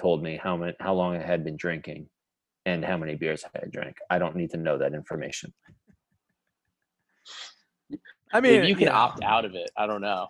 told 0.00 0.22
me 0.22 0.38
how 0.42 0.56
many, 0.56 0.74
how 0.80 0.94
long 0.94 1.16
I 1.16 1.22
had 1.22 1.44
been 1.44 1.56
drinking, 1.56 2.08
and 2.66 2.84
how 2.84 2.96
many 2.98 3.14
beers 3.14 3.44
I 3.44 3.58
had 3.60 3.70
drank. 3.72 3.96
I 4.10 4.18
don't 4.18 4.36
need 4.36 4.50
to 4.50 4.56
know 4.58 4.76
that 4.78 4.92
information. 4.94 5.54
I 8.32 8.40
mean, 8.40 8.52
Maybe 8.60 8.68
you 8.68 8.76
can 8.76 8.86
know, 8.86 8.92
opt 8.92 9.22
out 9.22 9.44
of 9.44 9.54
it. 9.54 9.70
I 9.76 9.86
don't 9.86 10.00
know. 10.00 10.28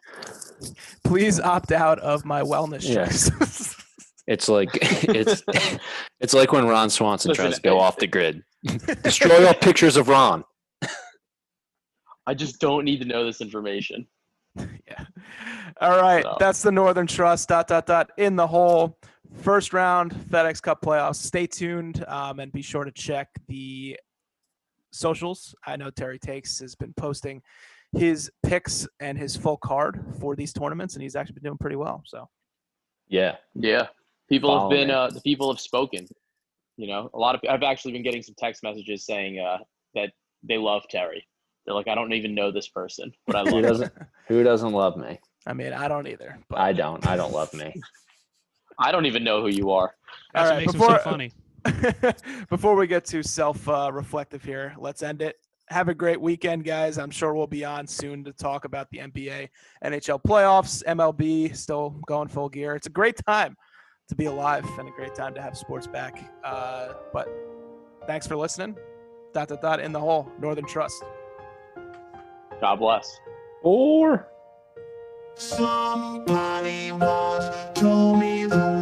Please 1.04 1.40
opt 1.40 1.72
out 1.72 1.98
of 2.00 2.24
my 2.24 2.42
wellness 2.42 2.82
Yeah. 2.88 3.06
checks. 3.06 3.74
It's 4.28 4.48
like 4.48 4.70
it's 4.82 5.44
it's 6.20 6.35
like 6.35 6.50
when 6.50 6.66
Ron 6.66 6.90
Swanson 6.90 7.28
Listen, 7.28 7.44
tries 7.44 7.54
to 7.56 7.62
go 7.62 7.78
off 7.78 7.96
the 7.96 8.09
grid. 8.09 8.42
Destroy 9.04 9.46
all 9.46 9.54
pictures 9.54 9.96
of 9.96 10.09
Ron. 10.09 10.42
I 12.26 12.35
just 12.35 12.59
don't 12.59 12.85
need 12.85 13.00
to 13.02 13.04
know 13.06 13.24
this 13.24 13.40
information. 13.40 14.04
yeah. 14.56 15.04
All 15.80 16.00
right. 16.02 16.24
So- 16.24 16.37
That's 16.40 16.61
the 16.61 16.72
Northern 16.72 17.06
Trust. 17.06 17.48
Dot 17.48 17.68
dot 17.68 17.87
dot. 17.87 18.11
In 18.18 18.35
the 18.35 18.46
hole. 18.48 18.98
First 19.42 19.72
round 19.72 20.12
FedEx 20.12 20.61
Cup 20.61 20.80
playoffs. 20.82 21.16
Stay 21.16 21.46
tuned 21.46 22.04
um, 22.09 22.40
and 22.40 22.50
be 22.50 22.62
sure 22.62 22.82
to 22.85 22.90
check 22.90 23.28
the 23.46 23.96
socials. 24.92 25.54
I 25.64 25.76
know 25.76 25.90
Terry 25.90 26.18
Takes 26.18 26.59
has 26.59 26.74
been 26.74 26.92
posting 26.96 27.42
his 27.92 28.31
picks 28.44 28.87
and 29.01 29.16
his 29.18 29.37
full 29.37 29.57
card 29.57 30.05
for 30.20 30.37
these 30.37 30.53
tournaments, 30.53 30.94
and 30.94 31.03
he's 31.03 31.16
actually 31.16 31.35
been 31.35 31.44
doing 31.44 31.59
pretty 31.59 31.77
well. 31.77 32.03
So 32.07 32.29
Yeah, 33.09 33.37
Yeah, 33.55 33.88
people 34.29 34.59
have 34.61 34.70
been. 34.70 34.90
Uh, 34.90 35.09
the 35.09 35.20
people 35.20 35.51
have 35.53 35.61
spoken. 35.61 36.07
You 36.77 36.88
know, 36.88 37.11
a 37.14 37.18
lot 37.18 37.35
of. 37.35 37.40
I've 37.49 37.62
actually 37.62 37.92
been 37.92 38.03
getting 38.03 38.22
some 38.22 38.35
text 38.38 38.62
messages 38.62 39.07
saying 39.07 39.38
uh, 39.38 39.59
that 39.94 40.12
they 40.42 40.59
love 40.59 40.83
Terry. 40.90 41.27
They're 41.64 41.75
like, 41.75 41.88
I 41.88 41.94
don't 41.94 42.12
even 42.12 42.35
know 42.35 42.51
this 42.53 42.68
person, 42.68 43.12
but 43.27 43.35
I 43.37 43.42
love 43.42 43.55
him. 43.55 43.62
doesn't 43.62 43.92
who 44.29 44.42
doesn't 44.42 44.72
love 44.72 44.96
me? 44.96 45.18
I 45.46 45.53
mean, 45.53 45.72
I 45.72 45.88
don't 45.88 46.07
either. 46.07 46.38
But 46.49 46.59
I 46.59 46.72
don't. 46.72 47.07
I 47.07 47.16
don't 47.16 47.33
love 47.33 47.53
me. 47.55 47.75
I 48.79 48.92
don't 48.92 49.07
even 49.07 49.25
know 49.25 49.40
who 49.40 49.49
you 49.49 49.70
are. 49.70 49.94
That's 50.35 50.51
All 50.51 50.57
what 50.57 50.59
right, 50.59 50.66
makes 50.66 50.75
him 50.75 50.81
before- 50.81 50.99
so 50.99 51.05
funny. 51.11 52.46
Before 52.51 52.77
we 52.77 52.87
get 52.87 53.05
too 53.05 53.22
self 53.22 53.66
uh, 53.68 53.90
reflective 53.92 54.44
here, 54.44 54.75
let's 54.79 55.03
end 55.03 55.22
it. 55.22 55.37
Have 55.68 55.88
a 55.88 55.94
great 55.94 56.20
weekend, 56.20 56.64
guys. 56.64 56.96
I'm 56.96 57.11
sure 57.11 57.35
we'll 57.35 57.46
be 57.48 57.64
on 57.64 57.87
soon 57.87 58.22
to 58.24 58.33
talk 58.33 58.64
about 58.64 58.88
the 58.90 58.98
NBA, 58.98 59.48
NHL 59.85 60.22
playoffs, 60.22 60.85
MLB 60.85 61.57
still 61.57 62.00
going 62.07 62.29
full 62.29 62.48
gear. 62.48 62.76
It's 62.76 62.87
a 62.87 62.90
great 62.90 63.20
time 63.26 63.57
to 64.09 64.14
be 64.14 64.26
alive 64.26 64.64
and 64.79 64.88
a 64.88 64.92
great 64.92 65.14
time 65.14 65.35
to 65.35 65.42
have 65.42 65.57
sports 65.57 65.88
back. 65.88 66.22
Uh, 66.44 66.92
but 67.12 67.29
thanks 68.07 68.26
for 68.26 68.37
listening. 68.37 68.76
Dot, 69.35 69.48
dot, 69.48 69.61
dot 69.61 69.81
in 69.81 69.90
the 69.90 70.00
hole, 70.00 70.31
Northern 70.38 70.66
Trust. 70.66 71.02
God 72.61 72.76
bless. 72.76 73.18
Or 73.62 74.29
Somebody 75.38 76.92
once 76.92 77.44
told 77.74 78.20
me 78.20 78.46
the 78.46 78.75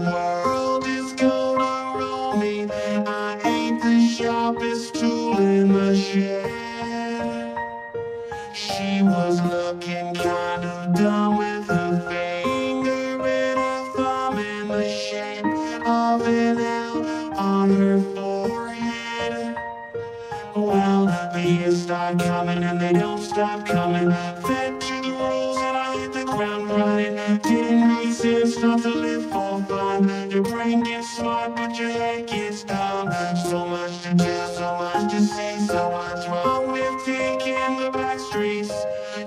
stop 23.35 23.67
coming. 23.67 24.11
Fed 24.47 24.81
to 24.81 24.95
the 25.03 25.11
rules 25.11 25.57
and 25.59 25.77
I 25.77 25.99
hit 25.99 26.13
the 26.13 26.25
ground 26.25 26.71
running. 26.71 27.17
Didn't 27.43 27.89
make 27.89 28.63
not 28.63 28.81
to 28.83 28.91
live 28.91 29.25
for 29.33 29.61
fun. 29.65 30.31
Your 30.31 30.45
brain 30.45 30.85
gets 30.85 31.17
smart, 31.17 31.57
but 31.57 31.77
your 31.77 31.91
head 31.91 32.29
gets 32.29 32.63
dumb. 32.63 33.11
So 33.51 33.67
much 33.67 34.03
to 34.03 34.15
do, 34.15 34.35
so 34.55 34.77
much 34.79 35.13
to 35.13 35.21
see, 35.21 35.59
so 35.67 35.91
much 35.91 36.29
wrong 36.29 36.71
with 36.71 37.05
taking 37.05 37.77
the 37.81 37.91
back 37.93 38.21
streets. 38.21 38.73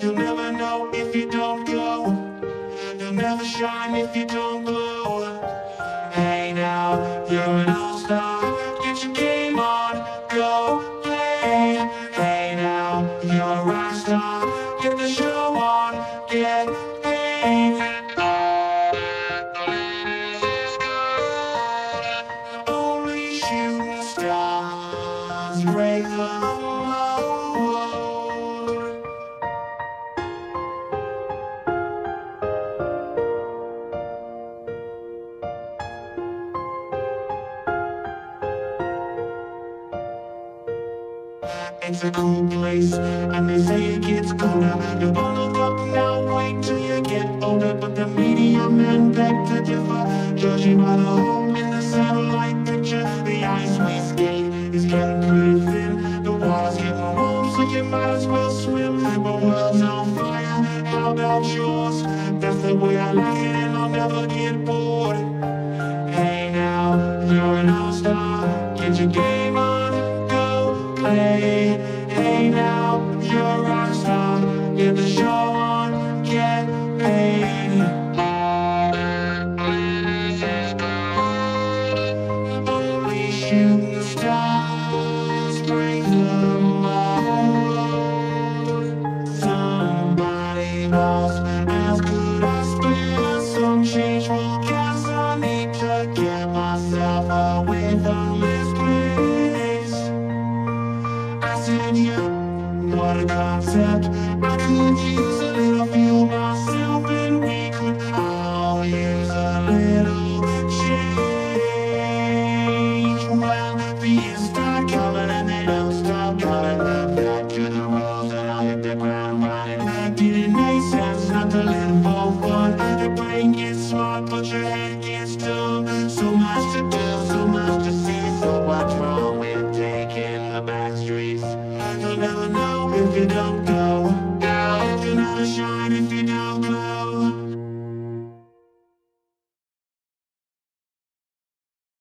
You'll 0.02 0.16
never 0.16 0.54
know 0.54 0.90
if 0.94 1.14
you 1.14 1.30
don't 1.30 1.66
go. 1.66 2.06
You'll 2.98 3.12
never 3.12 3.44
shine 3.44 3.94
if 3.96 4.16
you 4.16 4.26
don't 4.26 4.64
glow. 4.64 5.42
Hey 6.14 6.54
now, 6.54 7.26
you're 7.30 7.42
an 7.42 7.70
all-star. 7.70 8.57